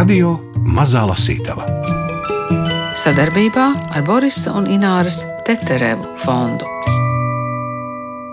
Radio 0.00 0.30
Mazā 0.64 1.02
Lasītava 1.04 1.66
sadarbībā 2.96 3.64
ar 3.92 4.04
Borisa 4.06 4.54
un 4.56 4.64
Ināras 4.72 5.18
Teterevu 5.44 6.14
fondu. 6.22 6.64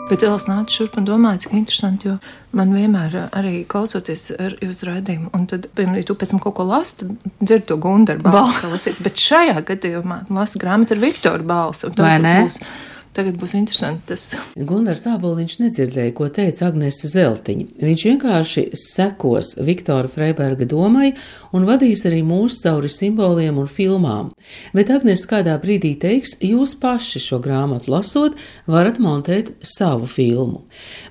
Bet 0.07 0.23
es 0.23 0.45
nācu 0.47 0.77
šurp 0.77 0.95
un 1.01 1.09
domāju, 1.09 1.41
cik 1.43 1.57
interesanti, 1.57 2.07
jo 2.07 2.15
man 2.55 2.71
vienmēr 2.71 3.17
arī 3.35 3.65
klausoties 3.67 4.29
ar 4.37 4.55
jūsu 4.63 4.87
raidījumu, 4.93 5.33
un 5.35 5.43
tad, 5.51 5.67
piemēram, 5.75 5.99
ja 5.99 6.07
tu 6.07 6.15
pēc 6.15 6.31
tam 6.37 6.43
kaut 6.45 6.55
ko 6.61 6.69
lasi, 6.69 7.01
tad 7.01 7.35
dzird 7.41 7.67
to 7.67 7.75
Gundaru 7.83 8.23
balsi. 8.23 8.95
Bet 9.03 9.19
šajā 9.27 9.59
gadījumā 9.67 10.21
lasi 10.39 10.63
grāmatu 10.63 10.95
ar 10.95 11.03
Viktoru 11.03 11.51
balsi. 11.51 11.91
Vai 11.99 12.15
ne? 12.23 12.37
Būs, 12.47 12.61
Tagad 13.17 13.39
būs 13.41 13.55
interesanti. 13.57 14.11
Tas... 14.11 14.23
Gunārs 14.69 15.07
Aboliņš 15.09 15.55
nedzirdēja, 15.63 16.13
ko 16.13 16.27
teica 16.29 16.67
Agnese 16.67 17.09
Zeltiņa. 17.09 17.65
Viņš 17.81 18.03
vienkārši 18.11 18.63
sekos 18.77 19.55
Viktora 19.57 20.11
Freiberga 20.11 20.67
domai 20.69 21.07
un 21.57 21.65
vadīs 21.65 22.05
arī 22.05 22.19
mūs 22.21 22.59
cauri 22.61 22.91
simboliem 22.93 23.57
un 23.57 23.65
filmām. 23.73 24.29
Bet 24.77 24.91
Agnese 24.93 25.25
kādā 25.31 25.55
brīdī 25.63 25.95
teiks, 25.97 26.35
jūs 26.45 26.75
paši 26.77 27.23
šo 27.23 27.41
grāmatu 27.41 27.89
lasot, 27.95 28.37
varat 28.69 29.01
montēt 29.01 29.49
savu 29.65 30.05
filmu. 30.05 30.67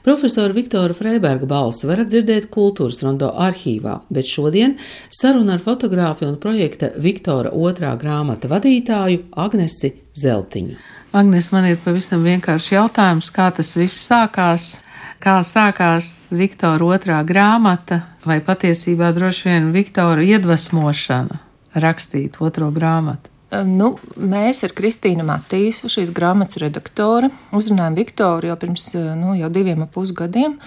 Profesora 0.06 0.54
Viktora 0.54 0.94
Freiberga 0.94 1.50
balsi 1.50 1.90
varat 1.90 2.12
dzirdēt 2.12 2.46
kultūras 2.54 3.02
rondo 3.02 3.32
arhīvā, 3.34 4.04
bet 4.14 4.30
šodien 4.30 4.78
saruna 5.10 5.58
ar 5.58 5.66
fotogrāfi 5.66 6.30
un 6.30 6.38
projekta 6.38 6.94
Viktora 7.02 7.50
otrā 7.50 7.96
grāmata 7.98 8.46
vadītāju 8.54 9.26
Agnesi 9.42 9.96
Zeltiņu. 10.14 10.78
Agnes, 11.16 11.46
man 11.48 11.64
ir 11.64 11.78
pavisam 11.80 12.20
vienkārši 12.26 12.74
jautājums, 12.74 13.30
kā 13.32 13.46
tas 13.56 13.70
viss 13.78 14.02
sākās. 14.04 14.82
Kā 15.16 15.38
sākās 15.40 16.26
Viktora 16.28 16.90
otrā 16.92 17.22
grāmata, 17.24 18.02
vai 18.28 18.36
patiesībā 18.44 19.14
droši 19.16 19.48
vien 19.48 19.70
Viktora 19.72 20.20
iedvesmošana 20.20 21.38
rakstīt 21.80 22.36
otro 22.44 22.68
grāmatu? 22.74 23.32
Nu, 23.64 23.94
mēs 24.20 24.60
ar 24.68 24.74
Kristīnu 24.76 25.24
Matīsu, 25.24 25.88
šīs 25.88 26.12
grāmatas 26.12 26.60
redaktore, 26.60 27.32
uzrunājām 27.56 27.96
Viktoru 27.96 28.50
jau 28.50 28.58
pirms 28.60 28.90
nu, 29.16 29.32
jau 29.40 29.48
diviem 29.56 29.86
ap 29.86 29.96
pusgadiem, 29.96 30.58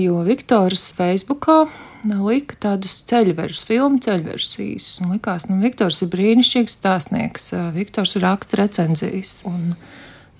jo 0.00 0.22
Viktors 0.26 0.88
Facebookā 0.96 1.64
lika 2.06 2.56
tādus 2.62 3.00
ceļvežus, 3.08 3.64
filmu 3.66 3.98
ceļvežus. 4.02 5.00
Likās, 5.10 5.48
nu, 5.50 5.58
Viktors 5.62 6.02
ir 6.04 6.10
brīnišķīgs 6.12 6.76
stāstnieks, 6.78 7.50
Viktors 7.74 8.16
raksta 8.22 8.60
recenzijas. 8.62 9.40
Un, 9.48 9.74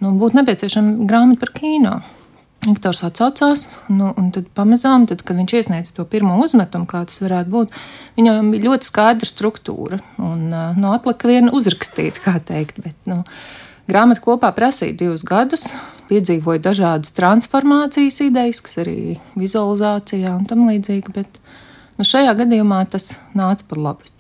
nu, 0.03 0.13
būtu 0.21 0.41
nepieciešama 0.41 1.09
grāmata 1.09 1.43
par 1.43 1.53
kino. 1.57 1.97
Viktors 2.67 3.03
atsaucās, 3.07 3.67
nu, 3.93 4.09
un 4.19 4.31
tad 4.35 4.49
pamazām, 4.57 5.05
tad, 5.07 5.21
kad 5.27 5.39
viņš 5.39 5.53
iesniedza 5.59 5.93
to 5.95 6.07
pirmo 6.09 6.39
uzmetumu, 6.43 6.89
kā 6.91 7.05
tas 7.07 7.21
varētu 7.23 7.53
būt, 7.53 7.77
viņam 8.17 8.49
bija 8.55 8.71
ļoti 8.71 8.89
skaidra 8.89 9.29
struktūra. 9.29 10.01
Un, 10.19 10.49
nu, 10.51 10.89
atlika 10.95 11.31
viena 11.31 11.53
uzrakstīt, 11.55 12.19
kā 12.25 12.39
teikt. 12.43 12.81
Bet, 12.83 12.97
nu, 13.07 13.21
grāmata 13.91 14.25
kopā 14.25 14.51
prasīja 14.57 14.97
divus 15.05 15.27
gadus 15.27 15.69
piedzīvoju 16.11 16.63
dažādas 16.65 17.15
transformācijas 17.17 18.21
idejas, 18.25 18.63
kas 18.65 18.79
arī 18.85 19.17
vizualizācijā 19.39 20.35
un 20.37 20.45
tam 20.49 20.67
līdzīgi. 20.71 21.15
Bet 21.17 21.41
nu, 21.99 22.07
šajā 22.07 22.37
gadījumā 22.43 22.85
tas 22.93 23.13
nāca 23.37 23.67
par 23.69 23.83
labu. 23.89 24.13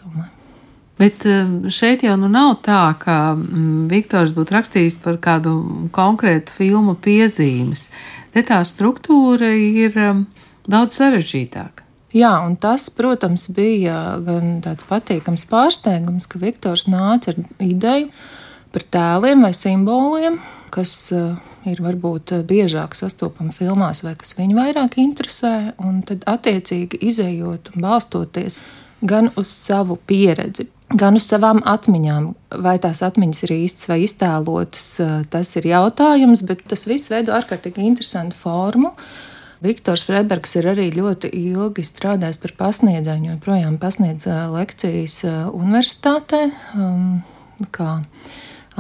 Bet 0.97 1.27
um, 1.29 1.67
šeit 1.69 2.07
jau 2.07 2.14
nu 2.17 2.29
nav 2.33 2.55
tā, 2.64 2.81
ka 2.97 3.34
mm, 3.37 3.89
Viktors 3.91 4.33
būtu 4.33 4.57
rakstījis 4.57 4.97
par 5.05 5.19
kādu 5.20 5.53
konkrētu 5.92 6.55
filmu 6.57 6.95
piezīmes. 6.97 7.91
Te 8.33 8.45
tā 8.47 8.62
struktūra 8.64 9.51
ir 9.53 9.98
um, 10.01 10.25
daudz 10.64 10.97
sarežģītāka. 10.97 11.84
Jā, 12.17 12.31
un 12.47 12.55
tas, 12.57 12.87
protams, 12.89 13.51
bija 13.53 14.17
gan 14.25 14.63
tāds 14.64 14.86
patīkams 14.89 15.45
pārsteigums, 15.51 16.29
ka 16.33 16.41
Viktors 16.41 16.86
nāca 16.89 17.35
ar 17.35 17.42
ideju 17.61 18.08
par 18.73 18.86
tēliem 18.96 19.45
vai 19.45 19.52
simboliem, 19.57 20.41
kas 20.73 20.95
uh, 21.13 21.36
ir 21.70 21.82
varbūt 21.84 22.32
eh, 22.36 22.44
biežāk 22.46 22.96
sastopama 22.98 23.54
filmās, 23.54 24.02
vai 24.06 24.14
kas 24.18 24.36
viņu 24.38 24.56
vairāk 24.58 24.96
interesē, 25.02 25.74
un 25.82 26.00
tad 26.06 26.24
attiecīgi 26.28 27.00
izējot 27.10 27.74
un 27.74 27.86
balstoties 27.86 28.58
gan 29.06 29.30
uz 29.36 29.50
savu 29.52 29.98
pieredzi, 30.08 30.68
gan 30.94 31.18
uz 31.18 31.27
savām 31.28 31.60
atmiņām. 31.66 32.30
Vai 32.64 32.77
tās 32.82 33.02
atmiņas 33.06 33.42
ir 33.46 33.54
īstas 33.58 33.90
vai 33.90 34.00
iztēlotas, 34.06 34.88
eh, 35.04 35.14
tas 35.30 35.54
ir 35.60 35.70
jautājums, 35.72 36.44
bet 36.46 36.66
tas 36.68 36.86
viss 36.88 37.12
veido 37.12 37.36
ārkārtīgi 37.36 37.86
interesantu 37.86 38.38
formu. 38.40 38.94
Viktors 39.64 40.02
Freibergs 40.04 40.52
ir 40.58 40.66
arī 40.68 40.90
ļoti 40.92 41.30
ilgi 41.33 41.83
strādājis 41.86 42.40
par 42.42 42.52
pasniedzēju, 42.58 43.33
joprojām 43.36 43.78
pasniedz 43.80 44.27
eh, 44.28 44.44
lekcijas 44.52 45.22
universitātē. 45.52 46.50
Um, 46.77 47.24
kā 47.72 48.02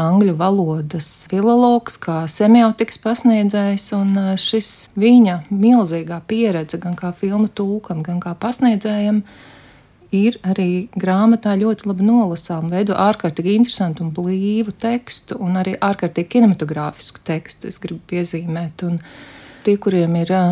angļu 0.00 0.36
valodas 0.36 1.08
filologs, 1.30 1.96
kā 2.00 2.22
semiotikas 2.30 3.00
pasniedzējs, 3.02 3.88
un 3.96 4.14
e, 4.20 4.24
šis 4.40 4.70
viņa 4.98 5.40
milzīgā 5.50 6.20
pieredze 6.28 6.80
gan 6.82 6.96
kā 6.98 7.12
filmu 7.16 7.48
tulkam, 7.48 8.02
gan 8.06 8.20
kā 8.22 8.34
pasniedzējam 8.38 9.22
ir 10.14 10.38
arī 10.46 10.86
grāmatā 10.94 11.56
ļoti 11.58 11.88
labi 11.88 12.06
nolasām, 12.06 12.70
veido 12.72 12.96
ārkārtīgi 13.00 13.56
interesantu 13.56 14.04
un 14.04 14.12
blīvu 14.14 14.76
tekstu, 14.80 15.40
un 15.42 15.58
arī 15.62 15.74
ārkārtīgi 15.80 16.36
kinematogrāfisku 16.36 17.24
tekstu, 17.26 17.72
es 17.72 17.80
gribu 17.82 18.04
piezīmēt. 18.12 18.86
Un 18.86 19.00
tie, 19.64 19.78
kuriem 19.80 20.20
ir 20.20 20.34
e, 20.36 20.42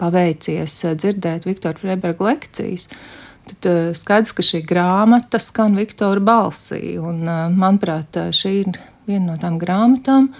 paveicies 0.00 0.78
e, 0.88 0.94
dzirdēt 0.96 1.48
Viktora 1.48 1.78
Freiberga 1.78 2.32
lekcijas, 2.32 2.88
tad 3.52 3.68
uh, 3.70 3.92
skaidrs, 3.96 4.32
ka 4.36 4.44
šī 4.44 4.62
grāmata 4.66 5.40
skan 5.42 5.76
Viktora 5.78 6.22
balsī. 6.22 6.96
Un, 7.00 7.22
uh, 7.26 7.46
manuprāt, 7.52 8.16
uh, 8.16 8.32
šī 8.32 8.54
ir 8.62 8.80
viena 9.08 9.32
no 9.32 9.36
tām 9.40 9.58
grāmatām, 9.60 10.30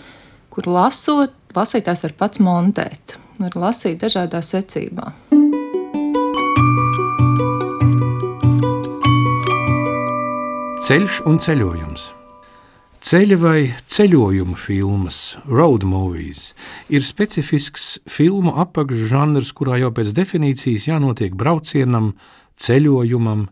kur 0.53 0.69
lasot, 0.71 1.35
lasītājs 1.57 2.05
var 2.07 2.17
pats 2.19 2.43
montēt, 2.43 3.17
var 3.43 3.57
lasīt 3.59 4.03
dažādā 4.03 4.43
secībā. 4.45 5.13
Ceļš 10.83 11.23
un 11.31 11.39
ceļojums. 11.39 12.11
Ceļa 13.03 13.37
vai 13.43 13.61
ceļojuma 13.91 14.55
filmas, 14.63 15.35
road 15.51 15.83
movies, 15.83 16.53
ir 16.87 17.03
specifisks 17.03 17.97
filmu 18.07 18.53
apakšžanrs, 18.63 19.51
kurā 19.59 19.81
jau 19.81 19.91
pēc 19.95 20.13
definīcijas 20.15 20.87
jānotiek 20.87 21.35
braucienam, 21.35 22.13
ceļojumam, 22.63 23.49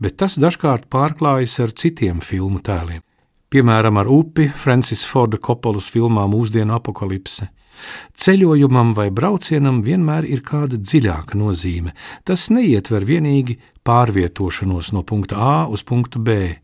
bet 0.00 0.18
tas 0.22 0.38
dažkārt 0.40 0.88
pārklājas 0.92 1.58
ar 1.64 1.74
citiem 1.76 2.22
filmu 2.24 2.62
tēliem. 2.64 3.02
Piemēram, 3.48 3.96
ar 3.96 4.08
upi 4.12 4.44
Francis 4.52 5.06
Forda 5.08 5.38
Kopolas 5.40 5.88
filmā 5.88 6.26
Mūsdienu 6.28 6.74
apakalipse. 6.76 7.48
Ceļojumam 8.18 8.90
vai 8.96 9.08
braucienam 9.14 9.80
vienmēr 9.86 10.26
ir 10.28 10.42
kāda 10.44 10.76
dziļāka 10.76 11.38
nozīme. 11.38 11.94
Tas 12.28 12.50
neietver 12.50 13.06
tikai 13.06 13.56
pārvietošanos 13.88 14.92
no 14.92 15.02
punkta 15.02 15.38
A 15.40 15.66
uz 15.72 15.84
punktu 15.86 16.18
B. 16.20 16.58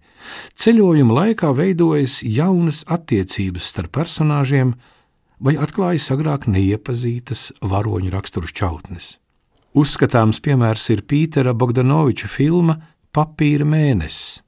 Ceļojuma 0.60 1.20
laikā 1.20 1.52
veidojas 1.56 2.20
jaunas 2.22 2.84
attiecības 2.84 3.70
starp 3.72 3.94
personāžiem, 3.96 4.74
vai 5.40 5.56
atklājas 5.56 6.10
agrāk 6.12 6.48
neiepazītas 6.48 7.52
varoņu 7.60 8.12
raksturu 8.12 8.48
šķautnes. 8.48 9.14
Uzskatāms 9.74 10.38
piemērs 10.38 10.84
ir 10.94 11.00
Pītera 11.02 11.50
Bogdanoviča 11.50 12.28
filma 12.30 12.76
Papīra 13.14 13.66
mēnesis. 13.66 14.38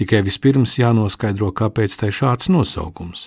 Tikai 0.00 0.22
vispirms 0.24 0.78
jānoskaidro, 0.78 1.50
kāpēc 1.52 1.98
tai 2.00 2.08
šāds 2.08 2.48
nosaukums. 2.48 3.26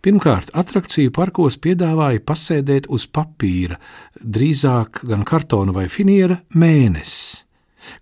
Pirmkārt, 0.00 0.48
attrakciju 0.56 1.12
parkos 1.12 1.58
piedāvāja 1.60 2.22
pasēdēt 2.24 2.88
uz 2.88 3.04
papīra, 3.04 3.76
drīzāk 4.16 5.02
gan 5.10 5.26
kartona 5.28 5.74
vai 5.76 5.90
finiera 5.92 6.38
mēnesis, 6.56 7.44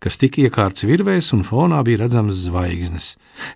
kas 0.02 0.14
tika 0.20 0.36
iekārts 0.46 0.86
virvēs 0.88 1.28
un 1.36 1.42
fonā 1.46 1.80
bija 1.86 1.98
redzamas 2.04 2.36
zvaigznes, 2.46 3.06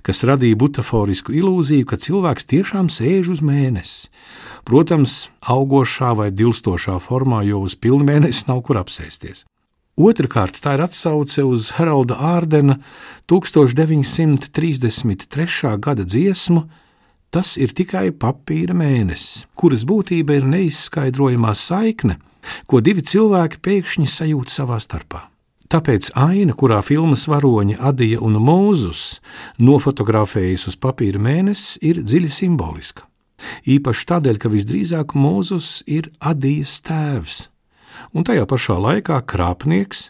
kas 0.06 0.18
radīja 0.28 0.60
butaforisku 0.60 1.30
ilūziju, 1.36 1.84
ka 1.86 1.96
cilvēks 2.00 2.44
tiešām 2.50 2.86
sēž 2.92 3.24
uz 3.36 3.40
mēnesi. 3.44 3.98
Protams, 4.68 5.12
augošā 5.40 6.10
vai 6.18 6.30
dilstošā 6.30 6.96
formā, 7.00 7.40
jo 7.48 7.58
uz 7.64 7.74
pilnmēnesi 7.74 8.44
nav 8.50 8.58
kur 8.66 8.76
apsēsties. 8.82 9.38
Otrakārt, 10.00 10.56
tā 10.64 10.70
ir 10.76 10.82
atsauce 10.84 11.42
uz 11.44 11.70
Haralda 11.76 12.14
Ārdena 12.34 12.74
1933. 13.28 15.78
gada 15.80 16.04
dziesmu 16.04 16.60
Tas 17.30 17.54
ir 17.62 17.70
tikai 17.70 18.08
papīra 18.10 18.74
mēnesis, 18.74 19.44
kuras 19.54 19.84
būtība 19.86 20.40
ir 20.40 20.48
neizskaidrojamā 20.50 21.54
saikne, 21.54 22.18
ko 22.66 22.82
divi 22.82 23.06
cilvēki 23.06 23.62
pēkšņi 23.62 24.10
sajūt 24.10 24.50
savā 24.50 24.82
starpā. 24.82 25.29
Tāpēc 25.70 26.08
aina, 26.18 26.50
kurā 26.58 26.80
filmas 26.82 27.28
varoņi 27.30 27.76
Adija 27.78 28.18
un 28.26 28.40
Mūzus 28.42 29.20
nofotografējas 29.62 30.66
uz 30.66 30.74
papīra 30.74 31.20
mēnesis, 31.22 31.76
ir 31.78 32.00
dziļi 32.02 32.30
simboliska. 32.34 33.06
Īpaši 33.70 34.08
tādēļ, 34.10 34.40
ka 34.42 34.50
visdrīzāk 34.50 35.14
Mūzus 35.14 35.84
ir 35.86 36.10
Adijas 36.18 36.74
tēvs, 36.82 37.38
un 38.10 38.26
tajā 38.26 38.50
pašā 38.50 38.80
laikā 38.82 39.22
krāpnieks, 39.30 40.08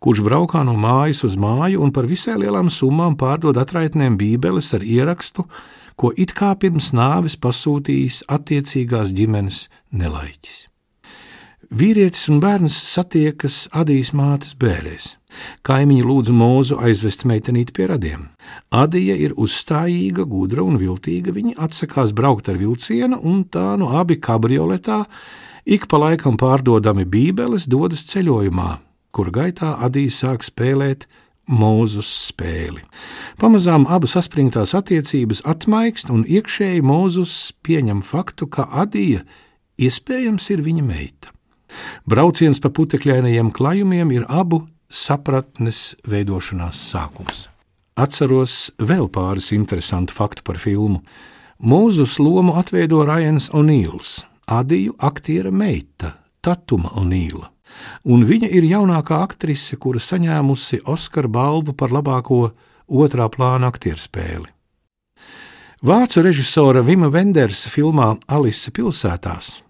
kurš 0.00 0.24
braukā 0.24 0.64
no 0.64 0.72
mājas 0.80 1.20
uz 1.28 1.36
māju 1.36 1.84
un 1.84 1.92
par 1.92 2.08
visai 2.08 2.40
lielām 2.40 2.72
summām 2.72 3.20
pārdod 3.20 3.60
atraitnēm 3.60 4.16
bībeles 4.16 4.72
ar 4.72 4.88
ierakstu, 4.88 5.44
ko 6.00 6.16
it 6.16 6.32
kā 6.32 6.54
pirms 6.56 6.94
nāves 6.96 7.36
pasūtījis 7.36 8.24
attiecīgās 8.32 9.12
ģimenes 9.12 9.66
nelaiķis. 9.92 10.64
Vīrietis 11.74 12.28
un 12.30 12.36
bērns 12.38 12.74
satiekas 12.86 13.64
Adijas 13.74 14.12
mātes 14.14 14.52
bērēs. 14.54 15.08
Kaimiņi 15.66 16.04
lūdza 16.06 16.34
mūzu 16.36 16.76
aizvest 16.78 17.24
meitenīti 17.26 17.74
pie 17.74 17.88
radiem. 17.90 18.28
Adija 18.70 19.16
ir 19.18 19.34
uzstājīga, 19.34 20.22
gudra 20.30 20.62
un 20.62 20.78
viltīga. 20.78 21.34
Viņa 21.34 21.56
atsakās 21.66 22.14
braukt 22.14 22.52
ar 22.52 22.60
vilcienu, 22.62 23.18
un 23.18 23.42
tā 23.50 23.72
nu 23.80 23.90
abi 23.90 24.20
kabrioletā 24.22 25.00
ik 25.66 25.88
pa 25.90 25.98
laikam 26.04 26.38
pārdodami 26.38 27.08
bībeles 27.10 27.66
dodas 27.66 28.06
ceļojumā, 28.12 28.70
kur 29.10 29.34
gaitā 29.34 29.74
Adija 29.82 30.14
sāk 30.14 30.46
spēlēt 30.46 31.08
mūzus 31.50 32.14
spēli. 32.30 32.86
Pamazām 33.42 33.88
abu 33.90 34.06
saspringtās 34.06 34.78
attiecības 34.78 35.42
atmaikst, 35.42 36.14
un 36.14 36.22
iekšēji 36.22 36.86
mūzus 36.86 37.38
pieņem 37.66 38.06
faktu, 38.06 38.46
ka 38.46 38.70
Adija 38.70 39.26
iespējams 39.74 40.52
ir 40.54 40.62
viņa 40.62 40.92
meita. 40.94 41.33
Brauciens 42.08 42.60
pa 42.60 42.70
putekļainajiem 42.74 43.50
klājumiem 43.54 44.12
ir 44.14 44.26
abu 44.28 44.64
sapratnes 44.90 45.94
veidošanās 46.08 46.80
sākums. 46.90 47.48
Atceros 47.94 48.72
vēl 48.82 49.06
pāris 49.12 49.52
interesantu 49.54 50.14
faktu 50.16 50.42
par 50.46 50.58
filmu. 50.58 51.00
Mūzus 51.62 52.18
lomu 52.18 52.56
atveido 52.58 53.04
Rajans 53.06 53.48
O'Neils, 53.54 54.24
Adiju 54.50 54.96
aktiera 54.98 55.52
meita 55.54 56.16
Tatuma 56.44 56.90
O'Neila, 56.98 57.48
un 58.04 58.26
viņa 58.26 58.50
ir 58.50 58.66
jaunākā 58.68 59.22
aktrise, 59.24 59.78
kura 59.80 60.02
saņēmusi 60.02 60.82
Oskara 60.90 61.30
balvu 61.30 61.72
par 61.72 61.94
labāko 61.94 62.50
otrā 62.90 63.30
plāna 63.32 63.70
aktieru 63.72 64.02
spēli. 64.02 64.50
Vācu 65.84 66.22
režisora 66.24 66.82
Vima 66.82 67.10
Vendersa 67.12 67.70
filmā 67.70 68.14
Alise 68.28 68.72
pilsētās 68.74 69.63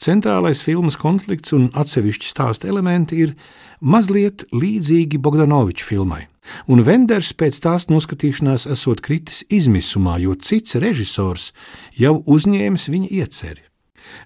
Centrālais 0.00 0.62
filmas 0.64 0.96
konflikts 0.98 1.54
un 1.54 1.68
atsevišķi 1.74 2.30
stāsta 2.30 2.68
elementi 2.68 3.20
ir 3.24 3.34
mazliet 3.80 4.46
līdzīgi 4.52 5.20
Bogdanoviča 5.22 5.86
filmai, 5.86 6.24
un 6.66 6.82
Venders 6.86 7.32
pēc 7.36 7.60
tās 7.62 7.86
noskatīšanās 7.92 8.66
esot 8.74 9.04
kritis 9.04 9.44
izmisumā, 9.52 10.18
jo 10.22 10.34
cits 10.34 10.78
režisors 10.82 11.52
jau 11.98 12.18
uzņēmis 12.26 12.88
viņa 12.90 13.12
ieceri. 13.20 13.62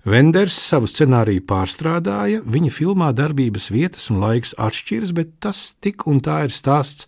Venders 0.09 0.57
savu 0.59 0.89
scenāriju 0.91 1.45
pārstrādāja, 1.47 2.43
viņa 2.43 2.73
filmā 2.75 3.13
darbības 3.15 3.69
vietas 3.71 4.09
un 4.11 4.19
laiks 4.23 4.57
atšķiras, 4.59 5.13
bet 5.15 5.37
tas 5.45 5.75
tik 5.79 6.07
un 6.11 6.23
tā 6.25 6.43
ir 6.49 6.55
stāsts 6.55 7.07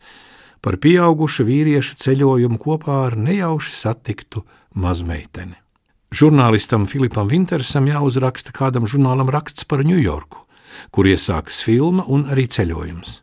par 0.62 0.76
pieauguša 0.82 1.46
vīrieša 1.48 1.98
ceļojumu 2.04 2.60
kopā 2.60 3.00
ar 3.08 3.18
nejauši 3.18 3.74
satiktu 3.74 4.44
mazmeiteni. 4.76 5.56
Žurnālistam 6.10 6.88
Filipam 6.90 7.28
Vintersam 7.30 7.84
jāuzraksta 7.86 8.50
kādam 8.50 8.88
žurnālam 8.90 9.28
raksts 9.30 9.62
par 9.62 9.84
Ņujorku, 9.86 10.40
kur 10.90 11.06
iesākas 11.06 11.60
filma 11.62 12.02
un 12.10 12.24
arī 12.26 12.48
ceļojums. 12.50 13.20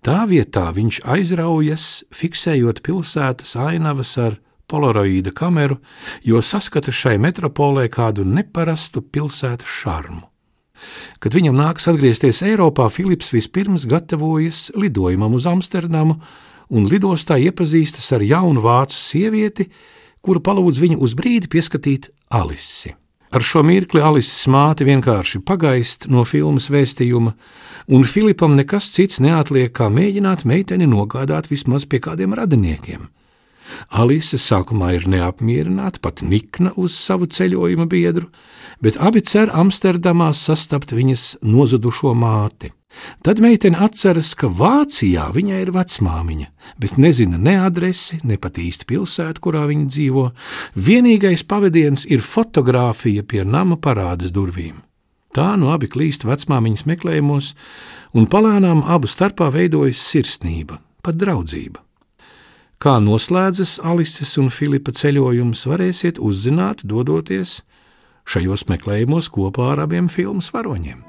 Tā 0.00 0.22
vietā 0.24 0.70
viņš 0.72 1.02
aizraujas, 1.04 2.06
fiksējot 2.16 2.80
pilsētas 2.86 3.52
ainavas 3.60 4.14
ar 4.16 4.38
polaroīda 4.64 5.34
kameru, 5.36 5.76
jo 6.24 6.40
saskata 6.40 6.88
šai 6.88 7.18
metropolē 7.20 7.84
kādu 7.92 8.24
neparastu 8.24 9.02
pilsētas 9.04 9.68
šarmu. 9.82 10.24
Kad 11.20 11.36
viņam 11.36 11.60
nākas 11.60 11.90
atgriezties 11.92 12.40
Eiropā, 12.48 12.88
Filips 12.88 13.28
vispirms 13.34 13.84
gatavojas 13.84 14.70
lidojumam 14.72 15.36
uz 15.36 15.44
Amsterdamu 15.52 16.16
un 16.72 16.88
lidostā 16.88 17.36
iepazīstas 17.44 18.08
ar 18.16 18.24
jaunu 18.24 18.64
vācu 18.64 18.96
sievieti, 18.96 19.68
kuru 20.26 20.42
palūdz 20.42 20.82
viņu 20.82 21.02
uz 21.06 21.14
brīdi 21.18 21.50
pieskatīt 21.52 22.10
Alisi. 22.34 22.96
Ar 23.34 23.42
šo 23.42 23.62
mirkli 23.66 24.00
Alises 24.02 24.46
māte 24.50 24.86
vienkārši 24.86 25.42
pagaist 25.46 26.06
no 26.10 26.22
filmas 26.24 26.68
vēstījuma, 26.72 27.34
un 27.92 28.06
Filipam 28.06 28.54
nekas 28.58 28.88
cits 28.94 29.20
neatliek, 29.22 29.72
kā 29.74 29.90
mēģināt 29.92 30.46
meiteni 30.46 30.86
nogādāt 30.90 31.50
vismaz 31.50 31.86
pie 31.90 32.00
kādiem 32.02 32.34
radiniekiem. 32.38 33.08
Alise 33.90 34.38
sākumā 34.38 34.92
ir 34.94 35.08
neapmierināta, 35.10 36.00
pat 36.02 36.22
nikna 36.22 36.72
uz 36.78 36.94
savu 36.94 37.26
ceļojuma 37.26 37.88
biedru, 37.90 38.30
bet 38.82 38.98
abi 39.02 39.22
cer 39.26 39.50
Amsterdamā 39.50 40.30
sastapt 40.34 40.94
viņas 40.94 41.36
nozudušo 41.42 42.14
māti. 42.14 42.70
Tad 43.24 43.40
meitene 43.42 43.78
atceras, 43.82 44.32
ka 44.38 44.48
Vācijā 44.48 45.28
viņai 45.34 45.60
ir 45.64 45.72
vecmāmiņa, 45.74 46.48
bet 46.80 46.96
nezina 47.02 47.38
ne 47.40 47.56
adresi, 47.60 48.20
ne 48.24 48.38
pat 48.40 48.60
īsti 48.62 48.88
pilsētu, 48.88 49.42
kurā 49.44 49.66
viņa 49.70 49.86
dzīvo. 49.92 50.26
Vienīgais 50.76 51.44
pavadiens 51.48 52.06
ir 52.08 52.24
fotografija 52.24 53.24
pie 53.26 53.44
nama 53.44 53.76
parādes 53.76 54.34
durvīm. 54.34 54.82
Tā 55.36 55.52
nu 55.60 55.68
abi 55.74 55.90
klīst 55.92 56.24
vecmāmiņas 56.24 56.86
meklējumos, 56.88 57.52
un 58.16 58.28
palēnām 58.32 58.84
abu 58.88 59.10
starpā 59.10 59.50
veidojas 59.52 60.00
sirsnība, 60.00 60.80
pat 61.04 61.18
draudzība. 61.20 61.82
Kā 62.80 62.98
noslēdzas 63.00 63.78
Alises 63.84 64.34
un 64.40 64.50
Filipa 64.52 64.92
ceļojums, 64.92 65.64
varēsiet 65.68 66.20
uzzināt, 66.20 66.84
dodoties 66.84 67.62
šajos 68.28 68.66
meklējumos 68.72 69.30
kopā 69.32 69.72
ar 69.76 69.86
abiem 69.86 70.12
filmu 70.12 70.44
varoņiem. 70.52 71.02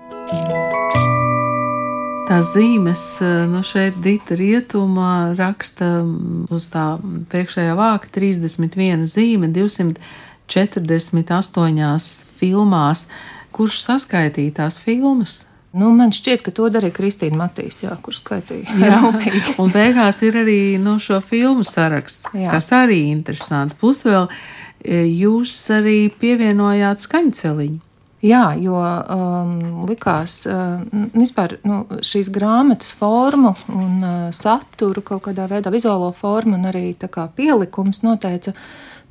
Tās 2.28 2.50
zīmes, 2.52 3.22
eh, 3.24 3.46
nu 3.48 3.62
šeit 3.64 4.02
Dita 4.04 4.36
rietumā 4.36 5.32
raksta 5.38 6.04
uz 6.52 6.66
tā 6.74 7.00
priekšējā 7.32 7.72
vāka 7.78 8.10
31 8.12 9.06
zīme 9.08 9.48
248 9.56 12.26
filmās. 12.36 13.08
Kurš 13.56 13.80
saskaitīja 13.86 14.58
tās 14.60 14.76
filmas? 14.76 15.48
Nu, 15.72 15.96
man 15.96 16.12
šķiet, 16.12 16.44
ka 16.44 16.52
to 16.52 16.68
darīja 16.68 17.00
Kristīna 17.00 17.40
Matīs, 17.46 17.80
jā, 17.86 17.96
kurš 18.04 18.20
skaitīja. 18.26 18.76
Jā, 18.84 19.00
un 19.64 19.72
beigās 19.72 20.20
ir 20.28 20.36
arī 20.44 20.76
no 20.76 20.98
nu, 20.98 21.00
šo 21.00 21.24
filmu 21.24 21.64
saraksts, 21.64 22.36
jā. 22.36 22.52
kas 22.52 22.68
arī 22.76 23.08
interesanti. 23.14 23.80
Plus 23.80 24.04
vēl 24.04 24.28
eh, 24.28 25.08
jūs 25.08 25.72
arī 25.80 26.12
pievienojāt 26.12 27.00
skaņceliņu. 27.08 27.87
Jā, 28.26 28.56
jo 28.58 28.74
um, 28.82 29.84
likās, 29.86 30.40
uh, 30.50 30.80
vispār 31.14 31.60
nu, 31.70 31.84
šīs 32.02 32.32
grāmatas 32.34 32.90
formu 32.98 33.52
un 33.70 34.00
uh, 34.02 34.16
saturu, 34.34 35.04
kaut 35.06 35.28
kādā 35.28 35.46
veidā 35.52 35.70
vizuālo 35.70 36.10
formu 36.18 36.58
un 36.58 36.66
arī 36.66 36.96
pielikums 37.38 38.02
noteica 38.02 38.56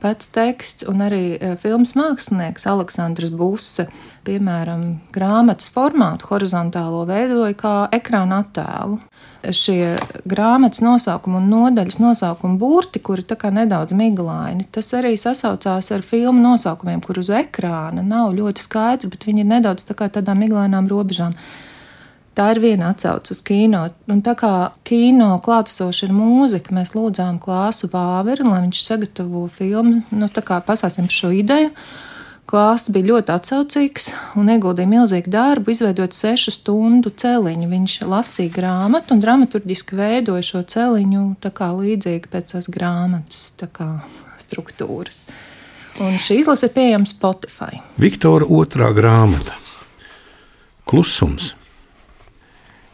pats 0.02 0.28
teksts 0.34 0.86
un 0.90 1.04
arī 1.06 1.24
uh, 1.36 1.54
filmas 1.60 1.94
mākslinieks 1.98 2.68
Aleksandrs 2.70 3.32
Buse. 3.34 3.88
Piemēram, 4.26 4.96
grāmatas 5.14 5.70
formātu 5.70 6.26
horizontālo 6.32 7.04
veidoja 7.06 7.54
kā 7.60 7.74
ekrāna 7.94 8.40
attēlu 8.42 8.98
šie 9.54 9.96
grāmatas 10.28 10.80
nosaukumi 10.82 11.38
un 11.40 11.48
nodaļas 11.50 11.98
nosaukumi 12.02 12.58
burti, 12.58 13.02
kuri 13.02 13.24
ir 13.26 13.54
nedaudz 13.54 13.94
miglaini, 13.96 14.66
tas 14.72 14.92
arī 14.96 15.14
sasaucās 15.20 15.90
ar 15.92 16.02
filmu 16.02 16.42
nosaukumiem, 16.42 17.02
kur 17.04 17.20
uz 17.22 17.30
ekrāna 17.30 18.02
nav 18.02 18.34
ļoti 18.34 18.64
skaidri, 18.64 19.10
bet 19.12 19.26
viņi 19.28 19.44
ir 19.44 19.50
nedaudz 19.56 19.86
tā 19.86 19.96
kā 19.98 20.10
tādām 20.10 20.42
miglainām 20.42 20.88
robežām. 20.90 21.36
Tā 22.36 22.50
ir 22.52 22.58
viena 22.60 22.90
atsauce 22.92 23.32
uz 23.32 23.38
kino. 23.40 23.86
Un 24.12 24.18
tā 24.24 24.34
kā 24.36 24.50
kino 24.84 25.30
klātesoša 25.44 26.10
ir 26.10 26.12
mūzika, 26.12 26.74
mēs 26.76 26.92
lūdzām 26.92 27.38
klāsu 27.40 27.88
Vāveri, 27.88 28.44
lai 28.44 28.60
viņš 28.66 28.82
sagatavo 28.84 29.46
filmu, 29.48 30.02
nu, 30.12 30.28
tā 30.28 30.44
kā 30.44 30.60
pasāstīsim 30.64 31.08
šo 31.08 31.32
ideju. 31.32 31.72
Klāsts 32.46 32.92
bija 32.94 33.08
ļoti 33.08 33.32
atsaucīgs 33.34 34.12
un 34.38 34.52
ieguldīja 34.52 34.86
milzīgu 34.86 35.32
darbu, 35.32 35.72
izveidot 35.72 36.14
sešu 36.14 36.52
stundu 36.54 37.10
celiņu. 37.10 37.66
Viņš 37.72 37.96
lasīja 38.06 38.52
grāmatu 38.54 39.16
un 39.16 39.24
dramaturgiski 39.24 39.98
veidoja 39.98 40.44
šo 40.46 40.62
celiņu 40.76 41.26
kā 41.42 41.72
līdzīgi 41.72 42.30
pēc 42.30 42.54
tās 42.54 42.70
grāmatas 42.70 43.48
kā 43.74 43.90
struktūras. 44.44 45.24
Un 46.04 46.20
šī 46.20 46.42
izlase 46.44 46.68
ir 46.68 46.76
pieejama 46.76 47.08
Spotify. 47.08 47.80
Viktora 47.98 48.44
otrā 48.44 48.92
grāmata- 48.94 49.56
Klusums. 50.86 51.54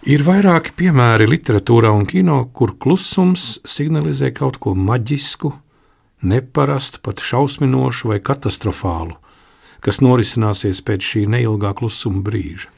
Ir 0.02 0.24
vairāki 0.26 0.72
piemēri 0.74 1.28
literatūrā 1.30 1.92
un 1.94 2.06
kino, 2.10 2.40
kur 2.50 2.74
klusums 2.74 3.60
signalizē 3.62 4.32
kaut 4.34 4.58
ko 4.58 4.74
maģisku, 4.74 5.52
neparastu, 6.26 6.98
pat 7.06 7.22
šausminošu 7.22 8.10
vai 8.10 8.18
katastrofālu 8.18 9.22
kas 9.82 10.00
norisināsies 10.02 10.80
pēc 10.86 11.10
šī 11.10 11.26
neilgā 11.34 11.74
klusuma 11.78 12.22
brīža. 12.24 12.70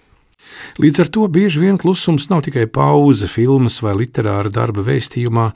Līdz 0.81 1.05
ar 1.05 1.11
to 1.13 1.27
bieži 1.29 1.65
vien 1.65 1.79
klusums 1.81 2.29
nav 2.31 2.45
tikai 2.47 2.67
pauze 2.71 3.29
filmas 3.31 3.81
vai 3.85 3.95
literāra 3.99 4.53
darba 4.53 4.85
vēstījumā, 4.87 5.49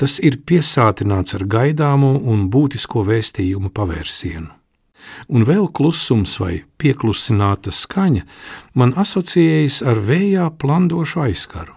tas 0.00 0.18
ir 0.24 0.40
piesātināts 0.48 1.36
ar 1.38 1.46
gaidāmo 1.50 2.16
un 2.32 2.46
būtisko 2.52 3.04
vēstījumu 3.06 3.72
pavērsienu. 3.76 4.55
Un 5.28 5.46
vēl 5.48 5.68
klusums 5.74 6.36
vai 6.42 6.60
pieklusināta 6.78 7.72
skaņa 7.74 8.22
man 8.74 8.94
asociējas 8.98 9.82
ar 9.86 10.00
vējā 10.06 10.50
plandošu 10.60 11.24
aizskaru. 11.26 11.74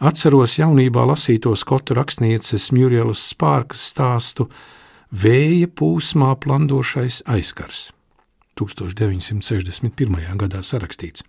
Atceros 0.00 0.56
jaunībā 0.56 1.04
lasīto 1.04 1.52
skotu 1.60 1.94
rakstnieces 1.98 2.70
Murielas 2.72 3.20
Spārkas 3.34 3.82
stāstu 3.92 4.48
Vēja 5.10 5.66
pūsmā 5.66 6.36
plandošais 6.40 7.24
aizkars. 7.28 7.90
1961. 8.60 9.90
gadā 10.38 10.60
sarakstīts, 10.64 11.24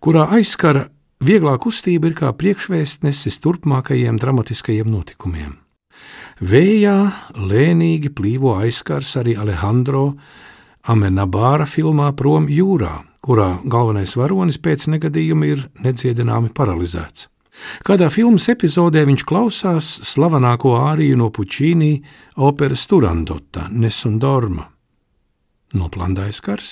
kurā 0.00 0.24
aizskara 0.38 0.86
vieglā 1.22 1.56
kustība 1.62 2.10
ir 2.10 2.16
kā 2.18 2.32
priekšvēstnesis 2.36 3.38
turpmākajiem 3.44 4.18
dramatiskajiem 4.20 4.90
notikumiem. 4.90 5.56
Vējā 6.40 6.96
lēnīgi 7.40 8.12
plīvo 8.12 8.56
aizskars 8.60 9.14
arī 9.20 9.36
Alejandro 9.40 10.16
Amenabāra 10.86 11.64
filmā 11.66 12.12
Prom 12.14 12.44
jūrā, 12.46 13.00
kurā 13.24 13.56
galvenais 13.66 14.12
varonis 14.14 14.60
pēc 14.62 14.86
negadījuma 14.92 15.48
ir 15.50 15.64
nedziedināmi 15.82 16.52
paralizēts. 16.54 17.26
Kādā 17.82 18.06
filmas 18.12 18.46
epizodē 18.52 19.02
viņš 19.08 19.24
klausās 19.26 19.88
slavenāko 20.06 20.76
āriju 20.78 21.16
no 21.18 21.30
Puķīnī 21.34 21.92
operas 22.36 22.84
Turandota, 22.86 23.66
Nesundorma. 23.72 24.68
Noplandājis 25.74 26.38
kars, 26.44 26.68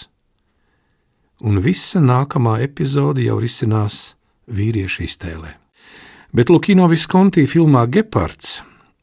un 1.43 1.59
visa 1.65 1.99
nākamā 2.05 2.61
epizode 2.63 3.25
jau 3.25 3.41
risinās 3.43 4.15
vīriešu 4.47 5.09
iztēlē. 5.09 5.57
Bet 6.35 6.53
Lukino 6.55 6.87
Viskonti 6.91 7.49
filmā 7.51 7.87
Gepards 7.91 8.61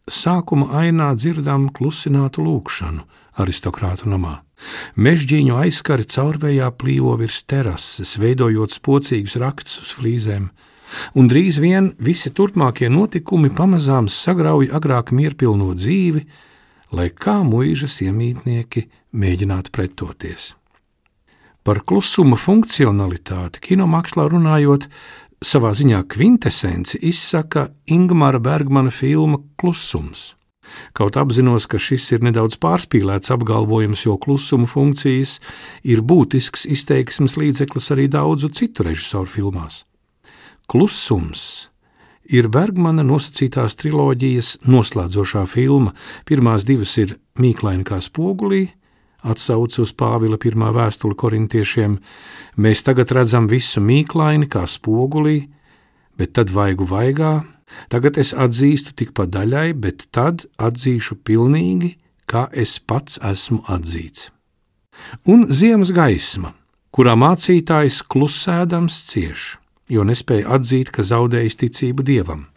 sākuma 0.08 0.72
ainā 0.82 1.12
dzirdam 1.20 1.68
klusinātu 1.76 2.46
lūkšanu 2.46 3.04
aristokrātu 3.44 4.08
namā. 4.12 4.38
Mežģīņu 4.96 5.58
aizskari 5.64 6.06
caurvējā 6.10 6.70
plīvo 6.78 7.16
virs 7.22 7.42
terases, 7.50 8.18
veidojot 8.22 8.76
spocīgus 8.76 9.38
rakstus 9.42 9.82
uz 9.86 9.96
flīzēm, 10.00 10.50
un 11.16 11.30
drīz 11.32 11.60
vien 11.64 11.92
visi 12.00 12.32
turpmākie 12.36 12.90
notikumi 12.92 13.52
pamazām 13.56 14.10
sagrauj 14.12 14.72
agrāk 14.76 15.14
mierpilno 15.16 15.74
dzīvi, 15.76 16.26
lai 16.92 17.10
kā 17.16 17.40
mūžas 17.48 18.02
iemītnieki 18.06 18.88
mēģinātu 19.16 19.72
pretoties. 19.72 20.52
Par 21.62 21.84
klusuma 21.86 22.40
funkcionalitāti 22.42 23.62
kinomākslā 23.62 24.26
runājot, 24.32 24.88
savā 25.46 25.76
ziņā 25.78 26.02
kvintesenci 26.10 27.00
izsaka 27.06 27.68
Ingmāra 27.90 28.42
Bergmana 28.42 28.94
filma 28.94 29.42
Klusums. 29.62 30.32
Kaut 30.98 31.18
apzinos, 31.18 31.68
ka 31.68 31.80
šis 31.82 32.10
ir 32.16 32.26
nedaudz 32.26 32.58
pārspīlēts 32.62 33.34
apgalvojums, 33.34 34.06
jo 34.06 34.18
klusuma 34.22 34.70
funkcijas 34.70 35.40
ir 35.84 36.04
būtisks 36.04 36.68
izteiksmes 36.70 37.38
līdzeklis 37.40 37.92
arī 37.96 38.08
daudzu 38.12 38.52
citu 38.56 38.88
režisoru 38.88 39.30
filmās. 39.32 39.84
Klusums 40.72 41.72
ir 42.32 42.48
Bergmana 42.52 43.04
nosacītās 43.04 43.76
triloģijas 43.80 44.58
noslēdzošā 44.70 45.46
filma. 45.50 45.96
Pirmās 46.28 46.68
divas 46.68 46.94
ir 47.02 47.18
Mīklaini 47.40 47.84
kā 47.88 48.00
spogulī, 48.04 48.68
atsauce 49.22 49.82
uz 49.84 49.94
Pāvila 49.98 50.40
pirmā 50.42 50.72
vēstuli 50.76 51.18
korintiešiem, 51.18 51.98
mēs 52.62 52.84
tagad 52.88 53.12
redzam 53.16 53.48
visu 53.52 53.82
mīklaini 53.84 54.50
kā 54.52 54.66
spogulī, 54.70 55.46
bet 56.18 56.34
tad 56.38 56.54
vaigu 56.54 56.88
vaigā, 56.90 57.42
tagad 57.90 58.18
es 58.22 58.34
atzīstu 58.34 58.96
tik 58.98 59.14
pa 59.18 59.28
daļai, 59.30 59.72
bet 59.74 60.08
tad 60.12 60.46
atzīšu 60.58 61.20
pilnīgi, 61.28 61.96
kā 62.26 62.48
es 62.52 62.78
pats 62.80 63.20
esmu 63.24 63.64
atzīts. 63.72 64.30
Un 65.28 65.48
ziemas 65.50 65.92
gaisma, 65.96 66.54
kurā 66.96 67.16
mācītājs 67.20 68.02
klusēdams 68.12 69.02
cieš, 69.10 69.56
jo 69.92 70.06
nespēja 70.08 70.58
atzīt, 70.58 70.92
ka 70.94 71.04
zaudējis 71.04 71.60
ticību 71.64 72.06
dievam. 72.08 72.48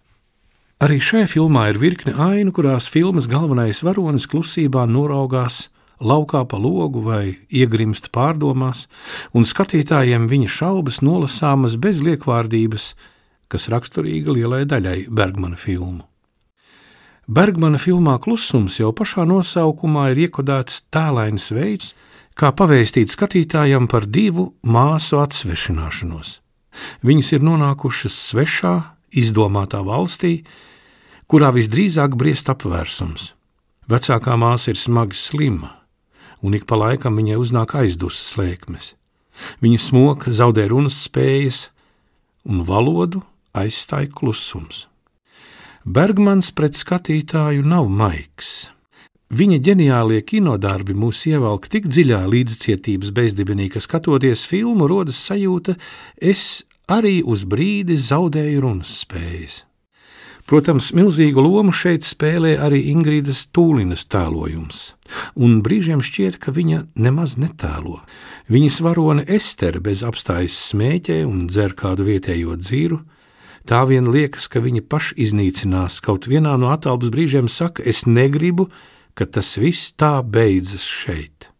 Arī 0.82 0.98
šajā 1.00 1.28
filmā 1.30 1.68
ir 1.70 1.78
virkne 1.80 2.12
ainu, 2.18 2.52
kurās 2.52 2.90
filmas 2.90 3.28
galvenais 3.30 3.80
varonis 3.86 4.26
klusībā 4.28 4.84
noraugās 4.90 5.68
laukā 6.02 6.42
pa 6.50 6.58
logu 6.58 7.00
vai 7.04 7.38
iegrimst 7.48 8.10
pārdomās, 8.14 8.84
un 9.32 9.46
skatītājiem 9.46 10.26
viņa 10.30 10.50
šaubas 10.50 11.00
nolasāmas 11.06 11.78
bez 11.80 12.02
liekvārdības, 12.04 12.92
kas 13.48 13.68
raksturīga 13.72 14.34
lielai 14.34 14.64
daļai 14.68 15.06
Bergmana 15.08 15.56
filmu. 15.60 16.04
Bergmana 17.26 17.78
filmā 17.80 18.18
Klusums 18.20 18.76
jau 18.80 18.90
pašā 18.92 19.24
nosaukumā 19.24 20.10
ir 20.12 20.26
iekodēts 20.26 20.82
tēlains 20.92 21.48
veids, 21.56 21.94
kā 22.36 22.50
pavēstīt 22.52 23.14
skatītājam 23.14 23.88
par 23.88 24.04
divu 24.04 24.50
māsu 24.60 25.22
atsvešināšanos. 25.22 26.40
Viņas 27.06 27.32
ir 27.36 27.46
nonākušas 27.46 28.18
svešā, 28.28 28.74
izdomātā 29.14 29.80
valstī, 29.86 30.42
kurā 31.30 31.52
visdrīzāk 31.54 32.18
briest 32.18 32.50
apvērsums. 32.52 33.32
Vecākā 33.88 34.36
māsa 34.40 34.72
ir 34.72 34.80
smagi 34.80 35.16
slima, 35.16 35.70
un 36.44 36.56
ik 36.56 36.66
pa 36.68 36.76
laikam 36.76 37.16
viņai 37.16 37.40
uznāk 37.40 37.76
aizdusmas 37.80 38.36
lēkmes. 38.40 38.94
Viņa 39.64 39.80
smoka, 39.80 40.32
zaudē 40.32 40.66
runas 40.68 40.98
spējas, 41.06 41.68
un 42.44 42.64
valodu 42.68 43.22
aizstāja 43.54 44.10
klusums. 44.12 44.86
Bergmans 45.84 46.50
pret 46.56 46.78
skatītāju 46.78 47.64
nav 47.66 47.90
maigs. 47.92 48.70
Viņa 49.34 49.58
ģeniālie 49.66 50.20
kinodarbi 50.22 50.94
mūs 50.94 51.24
ievelk 51.26 51.66
tik 51.72 51.88
dziļā 51.90 52.22
līdzcietības 52.30 53.10
bezdibenī, 53.16 53.70
ka 53.72 53.82
skatoties 53.82 54.44
filmu, 54.46 54.86
rodas 54.88 55.18
sajūta, 55.26 55.74
es 56.20 56.64
arī 56.88 57.18
uz 57.24 57.44
brīdi 57.48 57.96
zaudēju 57.98 58.62
runas 58.62 59.00
spējas. 59.02 59.62
Protams, 60.44 60.90
milzīgu 60.92 61.40
lomu 61.40 61.72
šeit 61.72 62.04
spēlē 62.04 62.58
arī 62.60 62.82
Ingrīdas 62.90 63.46
Tūlinas 63.48 64.04
tēlojums, 64.12 64.92
un 65.40 65.62
brīžiem 65.64 66.02
šķiet, 66.04 66.36
ka 66.36 66.52
viņa 66.52 66.82
nemaz 67.00 67.38
netēlo. 67.40 68.02
Viņas 68.52 68.80
varone 68.84 69.24
Estere 69.24 69.80
bez 69.80 70.04
apstājas 70.04 70.58
smēķē 70.68 71.22
un 71.24 71.46
dzer 71.48 71.72
kādu 71.72 72.04
vietējo 72.10 72.58
dzīru, 72.60 73.00
tā 73.68 73.84
vien 73.88 74.10
liekas, 74.12 74.48
ka 74.48 74.62
viņa 74.64 74.84
pašiznīcinās, 74.88 76.00
kaut 76.04 76.28
vienā 76.30 76.56
no 76.60 76.72
atālpas 76.74 77.12
brīžiem 77.14 77.48
saka, 77.48 77.82
es 77.82 78.04
negribu, 78.06 78.68
ka 79.14 79.26
tas 79.26 79.56
viss 79.58 79.92
tā 79.96 80.18
beidzas 80.22 80.84
šeit. 80.84 81.50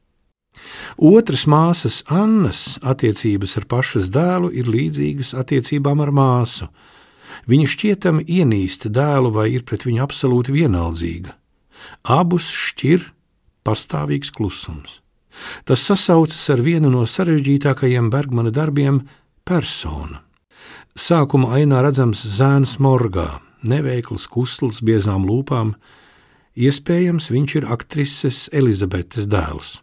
Otras 0.96 1.44
māsas 1.50 2.02
Annas 2.10 2.78
attiecības 2.82 3.56
ar 3.58 3.66
pašas 3.70 4.10
dēlu 4.14 4.50
ir 4.54 4.70
līdzīgas 4.70 5.34
attiecībām 5.36 6.02
ar 6.04 6.12
māsu. 6.14 6.68
Viņa 7.50 7.70
šķietami 7.72 8.24
ienīsta 8.30 8.90
dēlu 8.94 9.32
vai 9.34 9.50
ir 9.56 9.64
pret 9.66 9.84
viņu 9.84 10.04
absolūti 10.04 10.54
vienaldzīga. 10.54 11.34
Abus 12.08 12.48
šķir 12.48 13.10
pastāvīgs 13.66 14.30
klusums. 14.32 15.00
Tas 15.66 15.82
sasaucas 15.82 16.42
ar 16.54 16.62
vienu 16.62 16.92
no 16.92 17.02
sarežģītākajiem 17.08 18.10
Bergmana 18.12 18.54
darbiem- 18.54 19.02
persona. 19.48 20.23
Sākuma 20.94 21.56
ainā 21.56 21.80
redzams 21.82 22.20
zēns 22.36 22.76
morgā, 22.78 23.40
neveikls, 23.66 24.28
kusls, 24.30 24.78
biezām 24.78 25.24
lūpām. 25.26 25.72
Iespējams, 26.54 27.32
viņš 27.34 27.54
ir 27.58 27.64
aktrises 27.74 28.44
Elizabetes 28.54 29.26
dēls. 29.26 29.80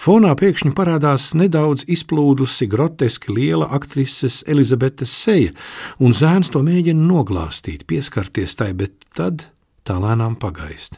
Fonā 0.00 0.32
pēkšņi 0.36 0.72
parādās 0.76 1.30
nedaudz 1.36 1.84
izplūdusi, 1.92 2.68
groteski 2.72 3.34
liela 3.36 3.68
aktrises 3.76 4.40
Elizabetes 4.48 5.12
seja, 5.12 5.52
un 6.00 6.16
zēns 6.16 6.52
to 6.52 6.62
mēģina 6.64 7.04
noglāstīt, 7.04 7.84
pieskarties 7.88 8.56
tai, 8.56 8.72
bet 8.76 8.96
tad 9.16 9.44
tā 9.84 9.98
lēnām 10.00 10.38
pagaist. 10.40 10.96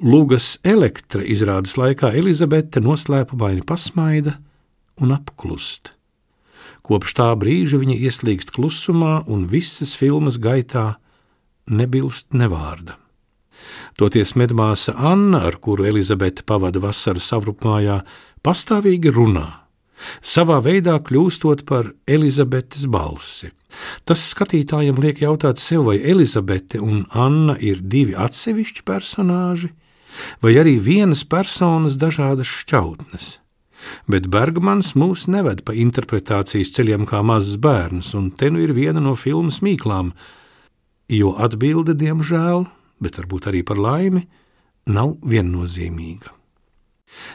Lūgas 0.00 0.58
elektra 0.64 1.24
izrādes 1.24 1.76
laikā 1.80 2.12
Elizabete 2.20 2.84
noslēpumaini 2.84 3.64
pasmaida 3.64 4.36
un 5.00 5.16
apklust. 5.16 5.94
Kopš 6.86 7.14
tā 7.18 7.28
brīža 7.38 7.80
viņa 7.80 7.96
ieslīgst 8.08 8.54
klusumā 8.56 9.20
un 9.30 9.46
visas 9.50 9.94
filmas 9.98 10.40
gaitā 10.40 10.96
nebilst 11.70 12.34
nevārda. 12.34 12.96
Toties 14.00 14.34
medmāsa 14.38 14.94
Anna, 14.96 15.44
ar 15.48 15.58
kuru 15.60 15.86
Elizabete 15.90 16.44
pavada 16.46 16.80
vasaru 16.80 17.20
savrupmājā, 17.20 18.00
pastāvīgi 18.44 19.12
runā, 19.12 19.46
savā 20.24 20.60
veidā 20.64 20.96
kļūstot 21.04 21.66
par 21.68 21.92
Elizabetes 22.08 22.86
balsi. 22.88 23.50
Tas 24.08 24.22
skatītājiem 24.32 24.98
liek 24.98 25.20
jautāt 25.22 25.60
sev, 25.62 25.86
vai 25.90 26.00
Elizabete 26.00 26.80
un 26.82 27.04
Anna 27.12 27.54
ir 27.60 27.82
divi 27.82 28.16
atsevišķi 28.18 28.86
personāži, 28.88 29.70
vai 30.42 30.56
arī 30.58 30.78
vienas 30.82 31.22
personas 31.24 32.00
dažādas 32.00 32.50
šķautnes. 32.50 33.36
Bet 34.10 34.28
Bergmans 34.32 34.92
mūs 34.98 35.26
neved 35.30 35.64
pa 35.64 35.76
interpretācijas 35.76 36.72
ceļiem 36.76 37.06
kā 37.08 37.22
mazs 37.26 37.56
bērns, 37.60 38.12
un 38.18 38.30
te 38.30 38.50
nu 38.52 38.60
ir 38.62 38.74
viena 38.76 39.00
no 39.00 39.16
filmas 39.16 39.60
mīklām, 39.64 40.12
jo 41.10 41.32
atbilde, 41.38 41.96
diemžēl, 41.98 42.66
bet 43.00 43.18
varbūt 43.18 43.48
arī 43.50 43.64
par 43.66 43.80
laimi, 43.80 44.26
nav 44.90 45.16
viennozīmīga. 45.26 46.36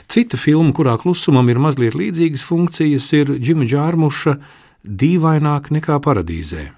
Cita 0.07 0.37
filma, 0.39 0.71
kurā 0.71 0.95
klusumam 1.01 1.49
ir 1.51 1.59
mazliet 1.59 1.97
līdzīgas 1.97 2.45
funkcijas, 2.47 3.09
ir 3.17 3.35
Džima 3.39 3.67
Džārmuša 3.67 4.37
Dīvaināk 4.85 5.71
nekā 5.73 5.97
paradīzē. 6.03 6.69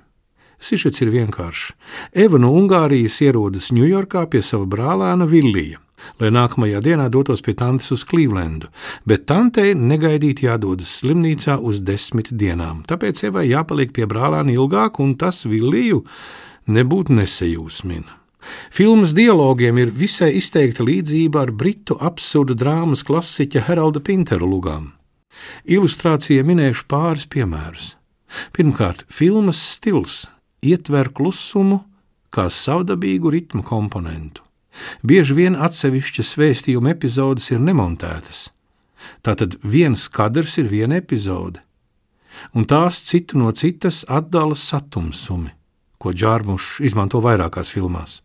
Sižets 0.58 1.04
ir 1.04 1.12
vienkāršs. 1.14 1.74
Eva 2.18 2.40
no 2.42 2.50
Ungārijas 2.58 3.20
ierodas 3.22 3.70
Ņujorkā 3.76 4.24
pie 4.32 4.42
sava 4.42 4.66
brālēna 4.66 5.28
Villija, 5.30 5.78
lai 6.22 6.32
nākamajā 6.34 6.82
dienā 6.86 7.08
dotos 7.14 7.44
pie 7.46 7.56
tantes 7.58 7.92
uz 7.96 8.04
Klīvlendu, 8.08 8.70
bet 9.06 9.26
tantei 9.30 9.74
negaidīti 9.78 10.48
jādodas 10.48 10.92
slimnīcā 11.02 11.58
uz 11.60 11.82
desmit 11.82 12.32
dienām, 12.32 12.84
tāpēc 12.88 13.24
Evai 13.30 13.48
jāpaliek 13.50 13.94
pie 13.96 14.08
brālēna 14.10 14.54
ilgāk, 14.56 15.02
un 15.04 15.16
tas 15.20 15.46
Villiju 15.50 16.04
nebūtu 16.68 17.18
nesajūsmina. 17.18 18.18
Filmas 18.72 19.12
dialogiem 19.18 19.80
ir 19.82 19.92
visai 19.92 20.32
izteikta 20.40 20.86
līdzība 20.88 21.44
ar 21.44 21.52
britu 21.52 21.98
absurdu 22.00 22.56
drāmas 22.56 23.04
klasiķa 23.08 23.66
Heralda 23.68 24.00
Pintera 24.00 24.48
lugām. 24.48 24.94
Ilustrācijai 25.68 26.46
minēšu 26.48 26.88
pāris 26.90 27.28
piemērus. 27.30 27.94
Pirmkārt, 28.56 29.06
filmas 29.12 29.60
stils 29.76 30.26
ietver 30.66 31.12
klusumu 31.16 31.84
kā 32.34 32.48
savdabīgu 32.52 33.32
ritmu 33.34 33.64
komponentu. 33.68 34.47
Bieži 35.02 35.38
vien 35.38 35.56
atsevišķas 35.56 36.36
vēstījuma 36.42 36.94
epizodes 36.94 37.50
ir 37.52 37.64
nemontētas. 37.64 38.48
Tātad 39.26 39.58
viens 39.64 40.08
kadrs 40.12 40.58
ir 40.62 40.70
viena 40.72 41.00
epizode, 41.02 41.62
un 42.54 42.66
tās 42.70 43.02
citu 43.08 43.40
no 43.42 43.52
citas 43.52 44.04
atdala 44.08 44.56
satumsumi, 44.56 45.52
ko 45.98 46.14
Džārmušs 46.14 46.82
izmanto 46.86 47.22
vairākās 47.24 47.72
filmās. 47.74 48.22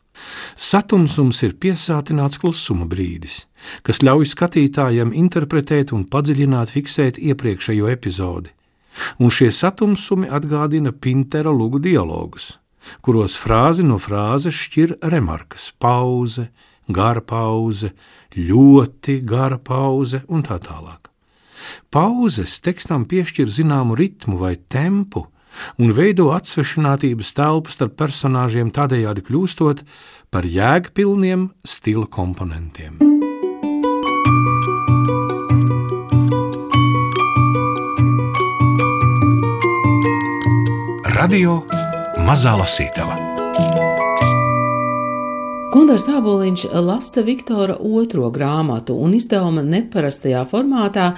Satumsums 0.61 1.41
ir 1.47 1.55
piesātināts 1.57 2.41
klusuma 2.41 2.85
brīdis, 2.89 3.47
kas 3.87 4.03
ļauj 4.05 4.29
skatītājam 4.35 5.15
interpretēt 5.17 5.95
un 5.97 6.05
padziļināt 6.05 6.73
fiksēt 6.75 7.21
iepriekšējo 7.31 7.89
epizodi, 7.89 8.53
un 9.19 9.33
šie 9.33 9.49
satumsumi 9.51 10.29
atgādina 10.29 10.93
Pintera 10.93 11.51
lugu 11.51 11.81
dialogus, 11.81 12.59
kuros 13.05 13.37
frāzi 13.41 13.85
no 13.87 13.99
frāzes 14.03 14.57
šķir 14.57 14.97
remarkas, 15.13 15.71
pauze, 15.79 16.49
gara 16.89 17.23
pauze, 17.23 17.93
ļoti 18.37 19.21
gara 19.27 19.59
pauze 19.59 20.23
un 20.29 20.45
tā 20.47 20.59
tālāk. 20.63 21.11
Pauzes 21.93 22.59
tekstam 22.61 23.05
piešķir 23.09 23.49
zināmu 23.49 23.97
ritmu 23.99 24.39
vai 24.41 24.57
tempu 24.57 25.27
un 25.79 25.93
veido 25.95 26.31
atsvešinātības 26.35 27.33
telpu 27.37 27.73
starp 27.73 27.97
personāžiem, 28.01 28.73
tādējādi 28.73 29.25
kļūstot 29.29 29.85
par 30.33 30.49
jēgpilniem 30.49 31.51
stila 31.65 32.09
komponentiem. 32.09 32.99
Radio 41.13 41.61
Mazā 42.23 42.53
Lasītava. 42.55 43.17
Gunārs 45.73 46.05
Aboliņš 46.13 46.69
lasa 46.85 47.25
Viktora 47.27 47.75
otro 47.83 48.29
grāmatu 48.31 48.95
un 49.03 49.17
izdevuma 49.17 49.65
neparastajā 49.67 50.45
formātā 50.47 51.09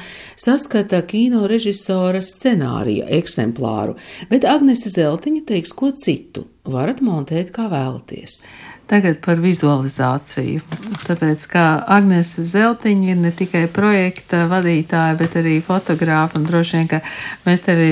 saskata 0.41 1.03
kino 1.05 1.43
režisora 1.51 2.23
scenārija 2.25 3.11
eksemplāru, 3.19 3.99
bet 4.31 4.49
Agnese 4.49 4.95
Zeltiņa 4.95 5.45
teiks 5.51 5.77
ko 5.77 5.93
citu. 5.93 6.47
Varat 6.65 7.05
montēt 7.05 7.53
kā 7.53 7.69
vēlaties. 7.69 8.47
Tagad 8.85 9.23
par 9.25 9.39
vizualizāciju. 9.41 10.61
Tāpēc, 11.07 11.47
kā 11.49 11.65
Agnese 11.95 12.43
Zeltiņa 12.45 13.07
ir 13.15 13.23
ne 13.23 13.31
tikai 13.33 13.63
projekta 13.73 14.43
vadītāja, 14.51 15.15
bet 15.17 15.39
arī 15.41 15.55
fotogrāfa, 15.65 16.37
un 16.37 16.45
droši 16.45 16.77
vien, 16.77 16.91
ka 16.91 17.01
mēs 17.47 17.65
tevi 17.65 17.89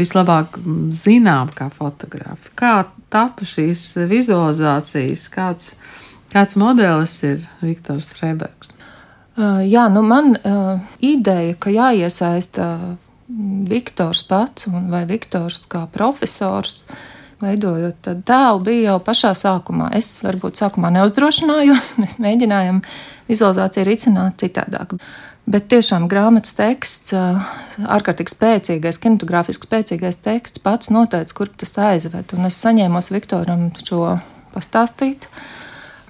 vislabāk 0.00 0.56
zinām 0.96 1.52
kā 1.56 1.68
fotografu. 1.74 2.54
Kā 2.56 2.86
tapa 3.12 3.44
šīs 3.44 3.84
vizualizācijas, 4.08 5.26
kāds, 5.34 5.74
kāds 6.32 6.56
modelis 6.60 7.18
ir 7.28 7.44
Viktors 7.60 8.08
Freibergs? 8.16 8.72
Uh, 9.36 9.60
jā, 9.68 9.86
nu 9.92 10.00
man 10.08 10.34
uh, 10.40 10.80
ideja, 11.04 11.52
ka 11.60 11.72
jāiesaista 11.74 12.72
Viktors 13.68 14.24
pats 14.26 14.72
vai 14.72 15.04
Viktors 15.08 15.66
kā 15.68 15.84
profesors, 15.92 16.80
uh, 16.88 17.06
veidojot 17.40 18.10
tēlu, 18.26 18.60
bija 18.66 18.92
jau 18.92 19.00
pašā 19.04 19.32
sākumā. 19.38 19.90
Es 19.96 20.12
varbūt 20.24 20.60
sākumā 20.60 20.92
neuzdrošinājos, 20.98 21.96
mēs 22.02 22.20
mēģinājām 22.22 22.82
vizualizāciju 23.30 23.88
risināt 23.88 24.40
citādāk. 24.42 24.96
Bet 25.50 25.66
tiešām 25.72 26.04
grāmatas 26.10 26.52
teksts, 26.54 27.14
ārkārtīgi 27.80 28.30
spēcīgais, 28.30 29.00
kinematogrāfiski 29.02 29.66
spēcīgais 29.66 30.20
teksts 30.22 30.62
pats 30.62 30.92
noteica, 30.94 31.34
kur 31.34 31.50
tas 31.50 31.72
aizved. 31.80 32.36
Un 32.36 32.46
es 32.46 32.60
saņēmos 32.60 33.10
Viktoram 33.10 33.70
šo 33.80 34.18
pastāstīt. 34.54 35.26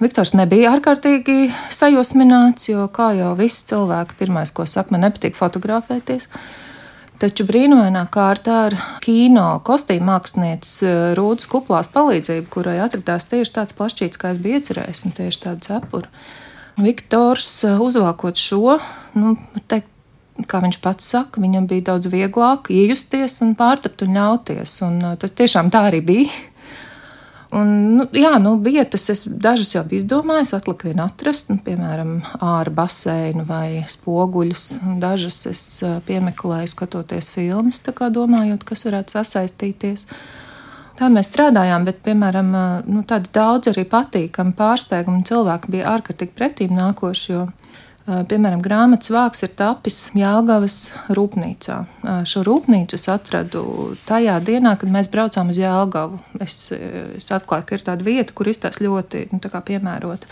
Viktors 0.01 0.33
nebija 0.33 0.75
ārkārtīgi 0.75 1.51
sajūsmināts, 1.73 2.69
jo, 2.71 2.87
kā 2.93 3.11
jau 3.17 3.31
visi 3.37 3.63
cilvēki, 3.69 4.17
pirmais, 4.19 4.51
ko 4.53 4.65
saka, 4.69 4.93
man 4.93 5.05
nepatīk 5.07 5.37
fotografēties. 5.37 6.27
Taču 7.21 7.45
brīnumainā 7.45 8.07
kārtā 8.09 8.53
ar 8.71 8.75
kino 9.03 9.59
kostīmu 9.65 10.07
mākslinieces 10.07 10.79
eh, 10.81 11.01
Rūdas 11.17 11.45
kuplās 11.51 11.91
palīdzību, 11.93 12.47
kurai 12.49 12.79
atradās 12.81 13.27
tieši 13.29 13.53
tāds 13.59 13.75
plašķīts, 13.77 14.17
kā 14.17 14.31
es 14.33 14.39
biju 14.41 14.57
iecerējis, 14.57 15.03
un 15.05 15.13
tieši 15.19 15.41
tāda 15.43 15.67
cepura. 15.67 16.09
Viktors 16.81 17.51
eh, 17.67 17.77
uzvākot 17.77 18.41
šo, 18.41 18.79
nu, 19.21 19.35
teikt, 19.69 19.91
kā 20.49 20.63
viņš 20.63 20.79
pats 20.81 21.11
saka, 21.13 21.43
viņam 21.43 21.67
bija 21.69 21.91
daudz 21.91 22.09
vieglāk 22.09 22.71
iejusties 22.73 23.37
un 23.45 23.53
pārtapt 23.59 24.01
un 24.07 24.17
ļauties. 24.17 24.79
Un 24.87 24.97
eh, 25.11 25.15
tas 25.21 25.37
tiešām 25.37 25.69
tā 25.69 25.85
arī 25.91 26.01
bija. 26.07 26.41
Un, 27.51 27.71
nu, 27.97 28.05
jā, 28.15 28.37
nu, 28.39 28.53
vietas 28.63 29.09
es 29.11 29.25
dažas 29.27 29.73
jau 29.73 29.81
biju 29.83 30.05
izdomājis, 30.05 30.53
atlika 30.55 30.87
vien 30.87 31.01
atrast, 31.03 31.49
nu, 31.51 31.57
piemēram, 31.59 32.13
ārā 32.39 32.71
baseinu 32.71 33.43
vai 33.47 33.81
spoguļus. 33.91 34.69
Dažas 35.01 35.41
es 35.49 35.63
piemeklēju, 36.07 36.71
skatoties 36.71 37.27
filmas, 37.33 37.81
domājot, 37.83 38.63
kas 38.67 38.85
varētu 38.87 39.17
sasaistīties. 39.17 40.07
Tā 41.01 41.09
mēs 41.11 41.27
strādājām, 41.27 41.83
bet, 41.89 41.99
piemēram, 42.05 42.55
nu, 42.87 43.03
tādi 43.09 43.33
daudz 43.35 43.73
arī 43.73 43.83
patīkami 43.89 44.55
pārsteigumi 44.55 45.27
cilvēki 45.27 45.75
bija 45.75 45.91
ārkārtīgi 45.97 46.37
pretīm 46.37 46.75
nākoši. 46.77 47.41
Jo 48.11 48.23
Piemēram, 48.27 48.59
grāmatas 48.63 49.11
vāks 49.13 49.45
ir 49.45 49.53
tapis 49.55 49.97
Jāgavas 50.17 50.89
rūpnīcā. 51.15 51.77
Šo 52.27 52.41
rūpnīcu 52.43 52.97
es 52.97 53.07
atradu 53.11 53.63
tajā 54.07 54.35
dienā, 54.43 54.73
kad 54.79 54.91
mēs 54.91 55.07
braucām 55.11 55.51
uz 55.53 55.59
Jāgavu. 55.61 56.19
Es, 56.43 56.57
es 56.73 57.29
atklāju, 57.31 57.67
ka 57.69 57.77
ir 57.77 57.85
tāda 57.87 58.03
vieta, 58.03 58.35
kur 58.35 58.49
izstāsta 58.51 58.83
ļoti 58.83 59.29
nu, 59.31 59.39
piemērota. 59.39 60.27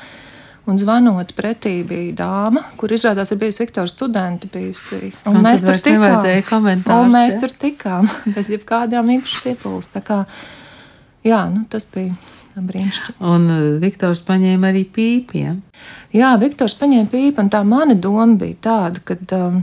Un 0.70 0.78
zvanot 0.78 1.32
pretī 1.38 1.80
bija 1.88 2.18
dāma, 2.20 2.66
kur 2.78 2.92
izrādās 2.94 3.32
ir 3.32 3.40
bijusi 3.42 3.64
Viktora 3.64 3.90
studenta. 3.90 4.50
Bijusi. 4.52 5.14
Un, 5.24 5.40
un 5.40 5.48
mēs 5.48 5.64
tur 5.64 5.80
tikām. 5.80 6.68
Un 6.98 7.16
mēs 7.16 7.38
ja? 7.38 7.40
tur 7.46 7.56
tikām 7.64 8.12
bez 8.36 8.52
jebkādām 8.52 9.14
īpašām 9.16 9.46
piepūles. 9.48 9.94
Jā, 11.26 11.46
nu, 11.52 11.64
tas 11.72 11.88
bija 11.96 12.12
brīnišķīgi. 12.68 13.16
Un 13.26 13.48
uh, 13.50 13.62
Viktors 13.82 14.22
paņēma 14.28 14.70
arī 14.72 14.84
pīpiem. 14.96 15.62
Jā, 16.16 16.34
Viktors 16.42 16.76
paņēma 16.80 17.10
pīpi, 17.12 17.38
un 17.44 17.52
tā 17.54 17.62
mana 17.68 17.96
doma 17.96 18.36
bija 18.40 18.58
tāda, 18.66 19.02
ka 19.06 19.18
um, 19.38 19.62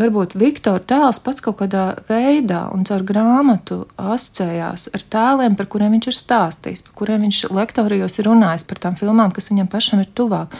varbūt 0.00 0.36
Viktora 0.40 0.82
tēls 0.82 1.20
pats 1.24 1.44
kaut 1.44 1.60
kādā 1.62 1.84
veidā 2.08 2.64
un 2.74 2.82
caur 2.88 3.04
grāmatu 3.06 3.84
asociējās 4.00 4.88
ar 4.96 5.06
tēliem, 5.14 5.54
par 5.58 5.70
kuriem 5.70 5.94
viņš 5.96 6.10
ir 6.10 6.18
stāstījis, 6.18 6.84
par 6.88 6.98
kuriem 7.00 7.28
viņš 7.28 7.44
lektorijos 7.54 8.18
ir 8.18 8.28
runājis, 8.30 8.66
par 8.68 8.82
tām 8.82 8.98
filmām, 9.00 9.32
kas 9.34 9.50
viņam 9.52 9.70
pašam 9.72 10.02
ir 10.04 10.10
tuvāk. 10.18 10.58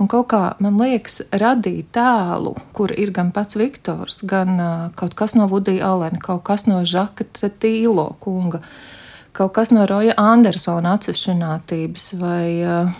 Un 0.00 0.08
kaut 0.08 0.30
kā 0.32 0.44
man 0.64 0.78
liekas, 0.80 1.18
radīt 1.28 1.90
tēlu, 1.92 2.54
kur 2.76 2.92
ir 2.92 3.10
gan 3.16 3.34
pats 3.36 3.58
Viktors, 3.60 4.22
gan 4.24 4.54
uh, 4.56 4.86
kaut 4.96 5.12
kas 5.18 5.36
no 5.36 5.48
Vudija 5.50 5.92
Alena, 5.92 6.20
kaut 6.22 6.46
kas 6.48 6.64
no 6.68 6.80
Žaka 6.88 7.28
Tīlo 7.60 8.08
kunga. 8.22 8.62
Uh, 8.64 8.99
kaut 9.32 9.54
kas 9.56 9.70
no 9.74 9.86
Roja 9.88 10.14
Andersona 10.20 10.96
atsvešinātības 10.98 12.08
vai 12.20 12.46
uh, 12.64 12.90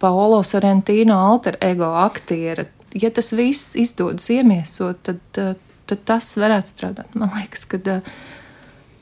Paolo 0.00 0.42
Sorrentino 0.46 1.18
alter 1.18 1.58
ego 1.60 1.92
aktiera. 2.00 2.64
Ja 2.94 3.10
tas 3.14 3.32
viss 3.36 3.76
izdodas 3.78 4.28
iemiesot, 4.32 5.02
tad, 5.06 5.22
uh, 5.38 5.54
tad 5.86 6.04
tas 6.08 6.32
varētu 6.40 6.74
strādāt. 6.74 7.18
Man 7.18 7.32
liekas, 7.36 7.66
ka 7.70 7.80
uh, 7.80 8.14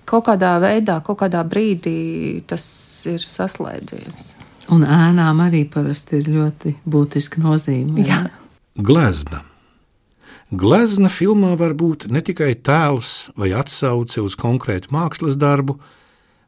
kaut 0.09 0.29
kādā 0.31 0.57
veidā, 0.62 1.01
kaut 1.05 1.21
kādā 1.23 1.45
brīdī 1.47 2.43
tas 2.49 2.67
ir 3.09 3.23
saslēdzies. 3.25 4.35
Un 4.75 4.85
ēnām 4.85 5.38
arī 5.41 5.62
parasti 5.71 6.19
ir 6.21 6.29
ļoti 6.29 6.75
būtiska 6.88 7.41
nozīme. 7.41 8.05
Jā. 8.05 8.27
Glezna. 8.77 9.43
Glezna 10.49 11.11
filmā 11.12 11.55
var 11.61 11.75
būt 11.77 12.07
ne 12.12 12.21
tikai 12.25 12.55
tēls 12.64 13.29
vai 13.37 13.51
atsauce 13.57 14.21
uz 14.25 14.37
konkrētu 14.41 14.93
mākslas 14.93 15.37
darbu, 15.41 15.77
bet 15.77 15.98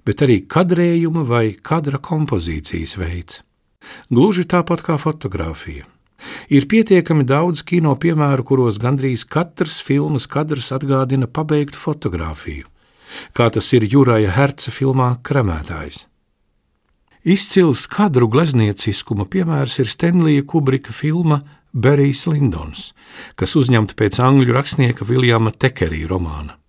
arī 0.05 0.41
kadrējuma 0.49 1.25
vai 1.29 1.47
kadra 1.55 1.99
kompozīcijas 1.99 2.97
veids. 3.01 3.43
Gluži 4.11 4.45
tāpat 4.45 4.83
kā 4.85 4.99
fotografija. 5.01 5.87
Ir 6.53 6.67
pietiekami 6.69 7.25
daudz 7.25 7.63
kino 7.65 7.95
piemēru, 7.97 8.45
kuros 8.45 8.79
gandrīz 8.81 9.25
katrs 9.25 9.81
filmas 9.81 10.27
kadrs 10.29 10.73
atgādina 10.77 11.27
pabeigtu 11.27 11.79
fotografiju. 11.79 12.67
kā 13.35 13.51
tas 13.51 13.73
ir 13.73 13.87
Juraja 13.91 14.31
Herca 14.31 14.71
filmā 14.71 15.17
Kremētājs. 15.27 16.07
Izcils 17.25 17.87
kadru 17.91 18.29
gleznieciskuma 18.33 19.27
piemērs 19.27 19.81
ir 19.83 19.91
Stenlija 19.91 20.45
Kubrika 20.47 20.93
filma 20.93 21.43
Berijs 21.73 22.27
Lindons, 22.27 22.93
kas 23.35 23.57
uzņemta 23.57 23.99
pēc 23.99 24.21
angļu 24.23 24.55
rakstnieka 24.57 25.05
Viljama 25.05 25.51
Tekerī 25.53 26.07
romāna. 26.09 26.60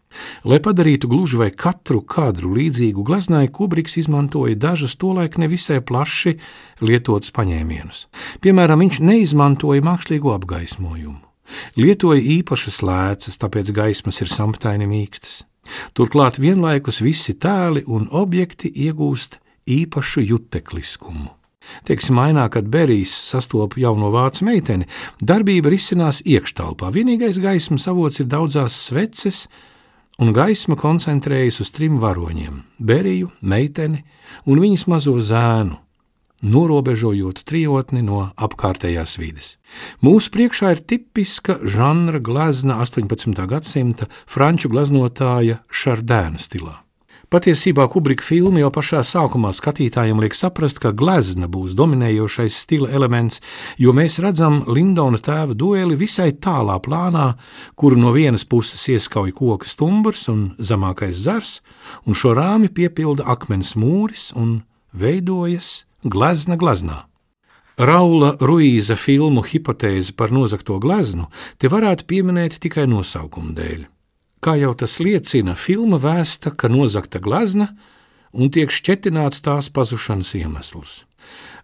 Lai 0.43 0.60
padarītu 0.63 1.10
gluži 1.12 1.39
vai 1.39 1.50
katru 1.56 2.02
kadru 2.02 2.54
līdzīgu 2.58 3.04
gleznai, 3.08 3.47
Kubriks 3.47 3.97
izmantoja 4.02 4.58
dažus 4.60 4.97
tolaik 5.00 5.38
nevisai 5.41 5.80
plaši 5.82 6.38
lietotus 6.84 7.34
paņēmienus. 7.36 8.06
Piemēram, 8.43 8.84
viņš 8.84 9.02
neizmantoja 9.08 9.84
mākslīgo 9.86 10.36
apgaismojumu. 10.36 11.21
Lietoja 11.76 12.21
īpašas 12.39 12.82
lēcas, 12.88 13.39
tāpēc 13.39 13.71
gaismas 13.76 14.21
ir 14.24 14.32
samtaini 14.32 14.88
mīkstas. 14.88 15.41
Turklāt 15.95 16.39
vienlaikus 16.41 17.02
visi 17.04 17.36
tēli 17.38 17.84
un 17.88 18.08
objekti 18.12 18.71
iegūst 18.88 19.38
īpašu 19.69 20.26
jutekliskumu. 20.26 21.30
Teiksim, 21.86 22.17
mainā, 22.17 22.47
kad 22.50 22.65
Berijs 22.74 23.13
sastopas 23.30 23.80
jauno 23.80 24.10
vācu 24.13 24.47
meiteni, 24.47 24.88
darbība 25.21 25.69
risinās 25.69 26.24
iekštelpā. 26.26 26.89
Vienīgais 26.95 27.38
gaismas 27.41 27.86
avots 27.91 28.24
ir 28.24 28.30
daudzās 28.32 28.80
sveces, 28.88 29.45
un 30.21 30.36
gaisma 30.38 30.77
koncentrējas 30.77 31.62
uz 31.63 31.71
trim 31.73 31.97
varoņiem- 32.01 32.62
Beriju, 32.89 33.31
meiteni 33.41 34.03
un 34.45 34.60
viņas 34.62 34.88
mazo 34.88 35.17
zēnu, 35.17 35.77
norobežojot 36.43 37.43
trijotni 37.43 38.03
no 38.05 38.31
apkārtējās 38.38 39.17
vides. 39.17 39.57
Mūsu 40.01 40.29
priekšā 40.29 40.71
ir 40.71 40.81
tipiska 40.86 41.60
žanra 41.65 42.19
glezna 42.19 42.77
18. 42.81 43.47
gadsimta 43.47 44.07
franču 44.27 44.69
gleznotāja 44.69 45.60
Šardēna 45.69 46.38
stilā. 46.38 46.77
Patiesībā 47.32 47.86
Kubrika 47.88 48.26
filma 48.28 48.60
jau 48.60 48.67
pašā 48.76 49.06
sākumā 49.08 49.54
skatītājiem 49.56 50.17
liek 50.20 50.34
saprast, 50.36 50.82
ka 50.84 50.89
glezna 50.91 51.48
būs 51.48 51.78
dominējošais 51.80 52.58
stila 52.65 52.89
elements, 52.91 53.39
jo 53.80 53.94
mēs 53.96 54.17
redzam 54.20 54.58
Lindona 54.67 55.15
tēva 55.15 55.56
dueli 55.56 55.96
visai 55.96 56.34
tālā 56.36 56.76
plānā, 56.84 57.30
kuru 57.80 58.02
no 58.02 58.12
vienas 58.12 58.44
puses 58.44 58.84
ieskauj 58.91 59.32
koka 59.38 59.70
stumbrs 59.72 60.26
un 60.34 60.41
zemākais 60.60 61.24
zars, 61.24 61.54
un 62.04 62.20
šo 62.20 62.34
rāmi 62.36 62.67
piepilda 62.67 63.24
akmens 63.32 63.78
mūris 63.80 64.34
un 64.36 64.65
veidojas 64.91 65.86
glezna 66.04 66.60
gleznā. 66.60 67.00
Raula 67.80 68.34
Ruīza 68.44 69.00
filmu 69.00 69.46
hipotēzi 69.48 70.20
par 70.20 70.36
nozagto 70.36 70.84
gleznu 70.84 71.32
te 71.56 71.72
varētu 71.72 72.12
pieminēt 72.12 72.60
tikai 72.60 72.89
nosaukuma 72.91 73.56
dēļ. 73.56 73.90
Kā 74.41 74.56
jau 74.58 74.71
tas 74.73 74.95
liecina, 74.97 75.54
filma 75.54 75.99
vēsta, 76.01 76.49
ka 76.58 76.65
nozagta 76.65 77.19
glezna 77.21 77.67
un 78.34 78.49
tiek 78.49 78.71
šķetināts 78.73 79.43
tās 79.45 79.67
pazušanas 79.69 80.32
iemesls. 80.39 80.93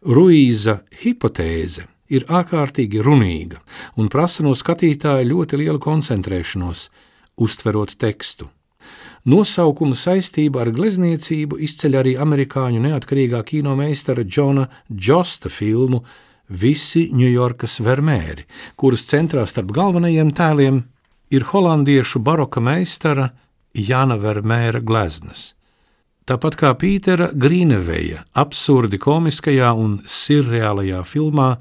Ruīza 0.05 0.83
hipotēze 1.01 1.87
ir 2.13 2.27
ārkārtīgi 2.29 3.01
runīga 3.01 3.63
un 3.97 4.11
prasa 4.13 4.45
no 4.45 4.53
skatītāja 4.53 5.25
ļoti 5.25 5.57
lielu 5.63 5.81
koncentrēšanos, 5.81 6.83
uztverot 7.41 7.95
tekstu. 7.97 8.51
Nosaukuma 9.25 9.97
saistība 9.97 10.61
ar 10.61 10.69
glezniecību 10.71 11.57
izceļ 11.65 11.97
arī 11.99 12.13
amerikāņu 12.21 12.83
neatkarīgā 12.85 13.41
kino 13.47 13.73
meistara 13.75 14.21
Džona 14.21 14.67
Džosta 14.93 15.49
filmu 15.49 16.03
Visi 16.47 17.07
Ņujorkas 17.09 17.81
vermēri, 17.83 18.45
kuras 18.77 19.03
centrā 19.09 19.47
starp 19.49 19.73
galvenajiem 19.75 20.29
tēliem 20.37 20.79
ir 21.29 21.45
holandiešu 21.51 22.19
baroka 22.23 22.61
meistara 22.63 23.31
Jana 23.73 24.17
Vermēra 24.17 24.81
gleznas. 24.81 25.53
Tāpat 26.27 26.57
kā 26.59 26.73
Pītera 26.75 27.29
Grīneveja 27.31 28.25
absurdi 28.35 28.99
komiskajā 28.99 29.69
un 29.79 29.99
surreālajā 30.03 31.03
filmā 31.07 31.53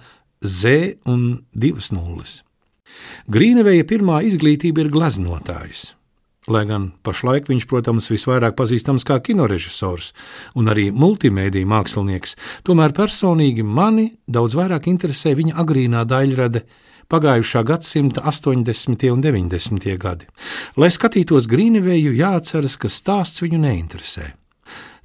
Z 0.43 0.99
un 1.07 1.45
divas 1.55 1.93
nulles. 1.95 2.41
Grīneveja 3.31 3.87
pirmā 3.87 4.23
izglītība 4.27 4.85
ir 4.85 4.91
gleznotājs. 4.95 5.93
Lai 6.47 6.63
gan 6.67 6.93
pašlaik 7.03 7.49
viņš, 7.51 7.65
protams, 7.67 8.07
visvairāk 8.13 8.55
pazīstams 8.59 9.03
kā 9.07 9.19
kinorežisors 9.19 10.13
un 10.55 10.71
arī 10.71 10.93
multimediju 10.95 11.67
mākslinieks, 11.67 12.37
tomēr 12.67 12.95
personīgi 12.95 13.65
mani 13.67 14.13
daudz 14.31 14.55
vairāk 14.55 14.87
interesē 14.91 15.35
viņa 15.35 15.57
agrīnā 15.63 16.05
daļrade, 16.07 16.63
pagājušā 17.13 17.63
gadsimta 17.67 18.25
80. 18.27 19.11
un 19.13 19.23
90. 19.23 19.99
gadi. 19.99 20.27
Lai 20.77 20.91
skatītos 20.91 21.49
Grīneveju, 21.51 22.15
jāatceras, 22.19 22.77
ka 22.81 22.91
stāsts 22.93 23.45
viņu 23.45 23.63
neinteresē. 23.63 24.33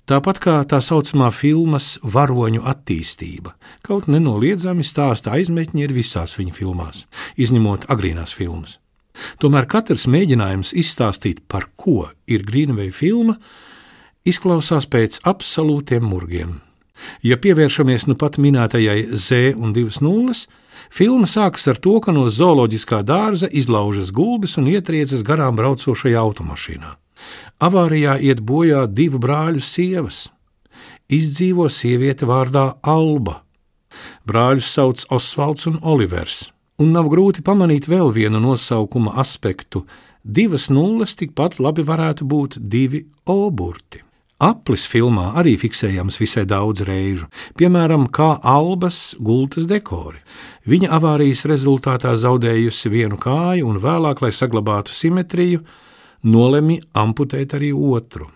Tāpat 0.10 0.40
kā 0.44 0.56
tā 0.68 0.82
saucamā 0.84 1.30
filmas 1.32 1.94
varoņu 2.04 2.66
attīstība, 2.68 3.54
kaut 3.86 4.10
nenoliedzami 4.12 4.84
stāsta 4.84 5.36
aizmetņi 5.38 5.86
ir 5.86 5.94
visās 5.96 6.34
viņa 6.40 6.56
filmās, 6.58 7.06
izņemot 7.38 7.86
agrīnās 7.94 8.34
filmas. 8.36 8.80
Tomēr 9.40 9.68
katrs 9.70 10.08
mēģinājums 10.12 10.74
izstāstīt, 10.78 11.44
par 11.48 11.70
ko 11.80 12.10
ir 12.28 12.44
Grīnveja 12.48 12.92
filma, 12.96 13.38
izklausās 14.28 14.88
pēc 14.90 15.22
absolūtiem 15.28 16.04
murgiem. 16.04 16.58
Ja 17.26 17.38
pievēršamies 17.42 18.08
nu 18.10 18.18
pat 18.20 18.38
minētajai 18.42 19.06
Z 19.16 19.56
un 19.58 19.74
divas 19.74 20.02
nulles, 20.02 20.48
filma 20.92 21.28
sākas 21.30 21.68
ar 21.72 21.80
to, 21.80 21.98
ka 22.04 22.14
no 22.16 22.28
zooloģiskā 22.30 23.02
dārza 23.08 23.50
izlaužas 23.50 24.12
gulbis 24.12 24.58
un 24.62 24.70
ietriecas 24.72 25.24
garām 25.24 25.58
braucošajā 25.60 26.20
automašīnā. 26.20 26.96
Avārijā 27.62 28.18
iet 28.20 28.42
bojā 28.42 28.86
divu 28.88 29.22
brāļu 29.22 29.62
sievas. 29.64 30.26
Izdzīvo 31.12 31.68
sieviete 31.70 32.26
vārdā 32.26 32.72
Alba. 32.82 33.42
Brāļus 34.26 34.72
sauc 34.72 35.06
Osvalds 35.12 35.68
un 35.70 35.78
Olivers 35.82 36.50
un 36.82 36.96
nav 36.96 37.10
grūti 37.14 37.44
pamanīt 37.46 37.88
vēl 37.90 38.10
vienu 38.16 38.42
nosaukuma 38.42 39.14
aspektu. 39.22 39.86
Divas 40.22 40.70
nulles 40.74 41.14
tikpat 41.18 41.60
labi 41.62 41.86
varētu 41.86 42.26
būt 42.26 42.58
divi 42.74 43.06
oburti. 43.30 44.02
Aplis 44.42 44.88
filmā 44.90 45.36
arī 45.38 45.54
fiksējams 45.62 46.16
visai 46.18 46.48
daudz 46.50 46.82
reižu, 46.88 47.28
piemēram, 47.62 48.08
kā 48.10 48.40
albas 48.42 49.14
gultas 49.22 49.68
dekori. 49.70 50.18
Viņa 50.66 50.90
avārijas 50.98 51.46
rezultātā 51.52 52.16
zaudējusi 52.18 52.90
vienu 52.90 53.20
kāju 53.22 53.70
un 53.70 53.78
vēlāk, 53.84 54.24
lai 54.26 54.32
saglabātu 54.34 54.96
simetriju, 54.98 55.62
nolemj 56.26 56.80
amputēt 56.98 57.54
arī 57.54 57.70
otru. 57.74 58.32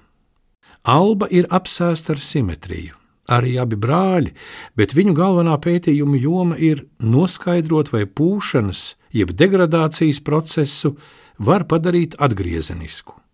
Alba 0.85 1.25
ir 1.33 1.49
apsēsta 1.49 2.13
ar 2.13 2.21
simetriju 2.21 3.01
arī 3.31 3.55
abi 3.57 3.77
brāļi, 3.81 4.33
bet 4.77 4.93
viņu 4.93 5.15
galvenā 5.17 5.57
pētījuma 5.61 6.19
joma 6.21 6.57
ir 6.61 6.85
noskaidrot, 7.01 7.89
vai 7.93 8.05
pūšanas, 8.05 8.95
jeb 9.09 9.33
degradācijas 9.33 10.21
procesu 10.21 10.95
var 11.41 11.65
padarīt 11.65 12.19
atgriezenisku. 12.21 13.24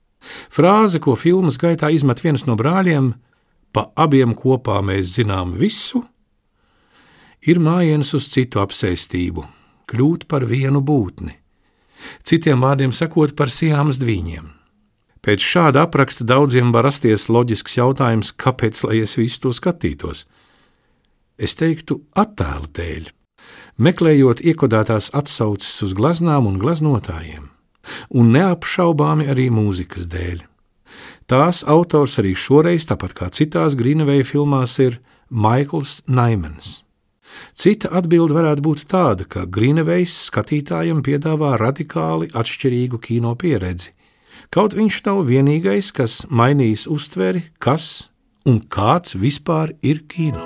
Frāze, 0.53 1.01
ko 1.01 1.15
filmas 1.17 1.57
gaitā 1.62 1.89
izmet 1.91 2.21
viens 2.23 2.45
no 2.45 2.55
brāļiem, 2.60 3.13
pa 3.73 3.88
abiem 3.95 4.36
kopā 4.38 4.79
mēs 4.86 5.15
zinām 5.17 5.55
visu, 5.57 6.03
ir 7.41 7.60
mājiens 7.60 8.13
uz 8.13 8.29
citu 8.29 8.62
apsēstību, 8.62 9.45
kļūt 9.89 10.27
par 10.29 10.45
vienu 10.45 10.84
būtni, 10.86 11.34
citiem 12.23 12.62
vārdiem 12.62 12.93
sakot 12.93 13.36
par 13.38 13.49
sijām 13.49 13.93
zdvīņiem. 13.95 14.49
Pēc 15.21 15.43
šāda 15.45 15.86
apraksta 15.86 16.25
daudziem 16.25 16.71
var 16.73 16.88
rasties 16.88 17.27
loģisks 17.29 17.77
jautājums, 17.77 18.31
kāpēc 18.34 18.79
lai 18.88 19.03
es 19.05 19.13
visu 19.19 19.43
to 19.43 19.51
skatītos? 19.53 20.25
Es 21.38 21.53
teiktu, 21.57 21.99
attēlu 22.17 22.69
dēļ, 22.73 23.12
meklējot 23.77 24.41
iekodētās 24.41 25.12
atsauces 25.17 25.86
uz 25.86 25.93
gleznām 25.97 26.49
un 26.49 26.57
gleznotājiem, 26.62 27.51
un 28.10 28.34
neapšaubāmi 28.36 29.30
arī 29.32 29.50
mūzikas 29.54 30.10
dēļ. 30.12 30.44
Tās 31.32 31.63
autors 31.63 32.17
arī 32.20 32.34
šoreiz, 32.36 32.86
tāpat 32.89 33.15
kā 33.15 33.30
citās 33.32 33.78
Grīnaveja 33.80 34.28
filmās, 34.28 34.76
ir 34.84 35.00
Maikls 35.30 36.02
Naimans. 36.08 36.82
Cita 37.56 37.88
atbilde 37.96 38.36
varētu 38.36 38.63
būt 38.65 38.84
tāda, 38.91 39.24
ka 39.24 39.48
Grīnevejs 39.48 40.17
skatītājam 40.28 41.00
piedāvā 41.06 41.56
radikāli 41.62 42.28
atšķirīgu 42.36 43.00
kino 43.00 43.32
pieredzi, 43.39 43.94
Kaut 44.52 44.74
viņš 44.76 44.96
nav 45.06 45.22
vienīgais, 45.30 45.94
kas 45.96 46.13
mainījis 46.28 46.82
uztveri, 46.91 47.46
kas 47.56 48.10
un 48.44 48.58
kāds 48.67 49.13
vispār 49.15 49.72
ir 49.80 50.02
kino. 50.12 50.44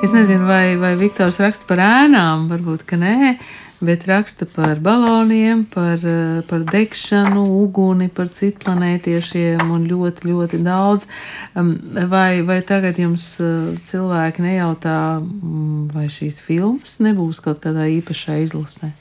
Es 0.00 0.14
nezinu, 0.16 0.46
vai, 0.48 0.78
vai 0.80 0.94
Viktors 0.96 1.36
raksta 1.44 1.68
par 1.68 1.82
ēnām, 1.84 2.46
varbūt, 2.48 2.86
ka 2.88 2.96
nē, 2.96 3.34
bet 3.84 4.06
raksta 4.08 4.46
par 4.48 4.80
baloniem, 4.82 5.64
par, 5.72 6.00
par 6.48 6.64
degšanu, 6.70 7.44
uguni, 7.62 8.08
par 8.12 8.30
citplanētiešiem 8.32 9.70
un 9.74 9.86
ļoti, 9.90 10.30
ļoti 10.30 10.62
daudz. 10.64 11.08
Vai, 11.54 12.42
vai 12.46 12.60
tagad 12.66 12.98
jums 13.02 13.28
uh, 13.42 13.72
cilvēki 13.90 14.46
nejautā, 14.46 14.98
mm, 15.20 15.86
vai 15.94 16.08
šīs 16.12 16.40
filmas 16.42 16.98
nebūs 17.02 17.42
kaut 17.44 17.62
kādā 17.64 17.88
īpašā 17.98 18.40
izlasē? 18.46 18.92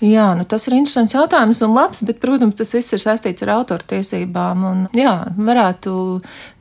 Jā, 0.00 0.30
nu 0.32 0.46
tas 0.48 0.64
ir 0.64 0.78
interesants 0.78 1.12
jautājums 1.12 1.60
un 1.66 1.74
labs, 1.76 2.00
bet, 2.08 2.22
protams, 2.22 2.56
tas 2.56 2.72
viss 2.72 2.94
ir 2.96 3.02
saistīts 3.02 3.44
ar 3.44 3.52
autortiesībām. 3.58 4.62
Un, 4.64 4.86
jā, 4.96 5.12
varētu 5.36 5.92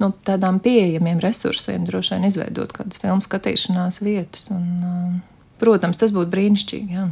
no 0.03 0.09
tādām 0.27 0.59
pieejamiem 0.63 1.21
resursiem 1.23 1.85
droši 1.87 2.17
vien 2.17 2.27
izveidot 2.27 2.75
kādas 2.75 2.99
filmu 2.99 3.23
skatīšanās 3.23 4.01
vietas. 4.03 4.49
Un, 4.51 5.21
protams, 5.61 5.99
tas 5.99 6.13
būtu 6.15 6.31
brīnišķīgi. 6.33 6.97
Jā. 6.97 7.07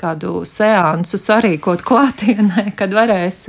Kādu 0.00 0.42
seansu 0.48 1.20
sarīkot 1.20 1.84
klātienē, 1.86 2.72
kad 2.78 2.94
varēs 2.96 3.44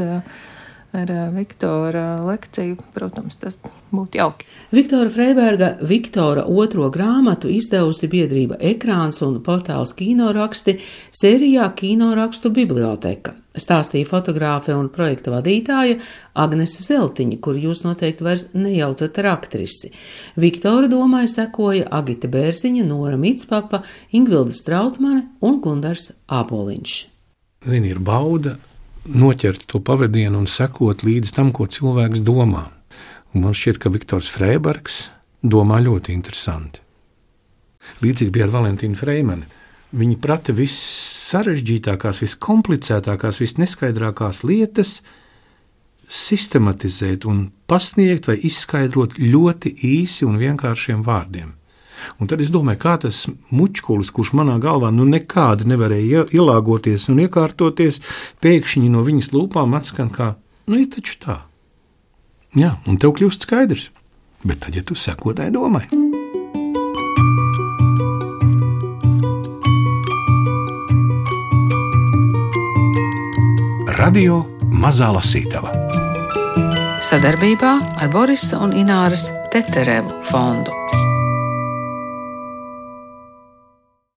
ar 0.93 1.10
Viktora 1.34 2.21
lekciju, 2.25 2.77
protams, 2.93 3.38
tas 3.41 3.58
būtu 3.93 4.19
jauki. 4.19 4.47
Viktora 4.73 5.10
Freiberga 5.13 5.69
Viktora 5.82 6.45
otro 6.45 6.89
grāmatu 6.93 7.49
izdevusi 7.49 8.10
biedrība 8.12 8.60
Ekrāns 8.62 9.21
un 9.25 9.39
portāls 9.45 9.95
Kinoraksti 9.97 10.77
sērijā 11.13 11.65
Kinorakstu 11.77 12.53
biblioteka. 12.53 13.34
Stāstīja 13.53 14.10
fotogrāfe 14.10 14.73
un 14.73 14.88
projekta 14.93 15.29
vadītāja 15.34 15.99
Agnese 16.41 16.82
Zeltiņa, 16.86 17.38
kur 17.38 17.58
jūs 17.58 17.84
noteikti 17.86 18.25
vairs 18.25 18.47
nejaucat 18.58 19.19
ar 19.21 19.29
aktrisi. 19.36 19.91
Viktora 20.41 20.89
domai 20.89 21.27
sekoja 21.29 21.86
Agita 21.93 22.29
Bērziņa, 22.34 22.86
Nora 22.89 23.17
Mitspapa, 23.21 23.84
Ingvilda 24.13 24.58
Strautmane 24.58 25.27
un 25.41 25.62
Gundars 25.62 26.12
Āboliņš. 26.25 26.99
Zini, 27.63 27.93
ir 27.93 28.01
bauda 28.03 28.58
noķert 29.10 29.66
to 29.68 29.82
pavadienu 29.84 30.39
un 30.44 30.48
sekot 30.48 31.04
līdz 31.04 31.34
tam, 31.36 31.52
ko 31.56 31.68
cilvēks 31.68 32.24
domā. 32.24 32.70
Un 33.34 33.46
man 33.46 33.56
šķiet, 33.58 33.80
ka 33.82 33.92
Viktors 33.94 34.30
Freibergs 34.32 35.08
domā 35.44 35.82
ļoti 35.84 36.13
interesanti. 36.13 36.80
Līdzīgi 38.04 38.32
bija 38.32 38.48
ar 38.48 38.54
Valentīnu 38.54 38.96
Freimanu. 38.96 39.50
Viņi 39.94 40.16
prata 40.22 40.54
vissarežģītākās, 40.58 42.24
viskomplicētākās, 42.24 43.42
visneskaidrākās 43.44 44.42
lietas 44.48 45.02
sistematizēt 46.10 47.28
un 47.30 47.46
pasniegt 47.70 48.30
vai 48.30 48.39
izskaidrot 48.48 49.20
ļoti 49.20 49.76
īsi 49.86 50.26
un 50.26 50.39
vienkāršiem 50.42 51.04
vārdiem. 51.06 51.54
Un 52.21 52.29
tad 52.29 52.41
es 52.43 52.51
domāju, 52.53 52.79
kā 52.84 52.95
tas 53.06 53.23
mučkulis, 53.53 54.12
kurš 54.13 54.34
manā 54.38 54.58
galvā 54.63 54.91
nu 54.93 55.06
nekādi 55.10 55.67
nevarēja 55.69 56.27
ielāgoties 56.36 57.10
un 57.13 57.23
iekārtoties, 57.25 58.01
pēkšņi 58.43 58.91
no 58.93 59.03
viņas 59.06 59.34
lūpām 59.36 59.75
atskan 59.77 60.12
kā, 60.13 60.34
nu, 60.67 60.79
ir 60.79 60.89
taču 60.93 61.19
tā. 61.23 61.38
Jā, 62.58 62.77
un 62.88 62.99
tev 63.01 63.15
kļūst 63.17 63.47
skaidrs. 63.47 63.89
Bet 64.43 64.65
tad, 64.65 64.75
ja 64.75 64.84
tu 64.84 64.97
seko 64.99 65.34
tai 65.38 65.49
domai, 65.53 65.88
Radio 74.03 74.41
Mazā 74.67 75.13
Lasītava 75.15 75.71
sadarbībā 77.03 77.71
ar 77.99 78.12
Borisa 78.13 78.62
un 78.63 78.71
Ināras 78.79 79.27
Teterevu 79.51 80.23
fondu. 80.29 81.03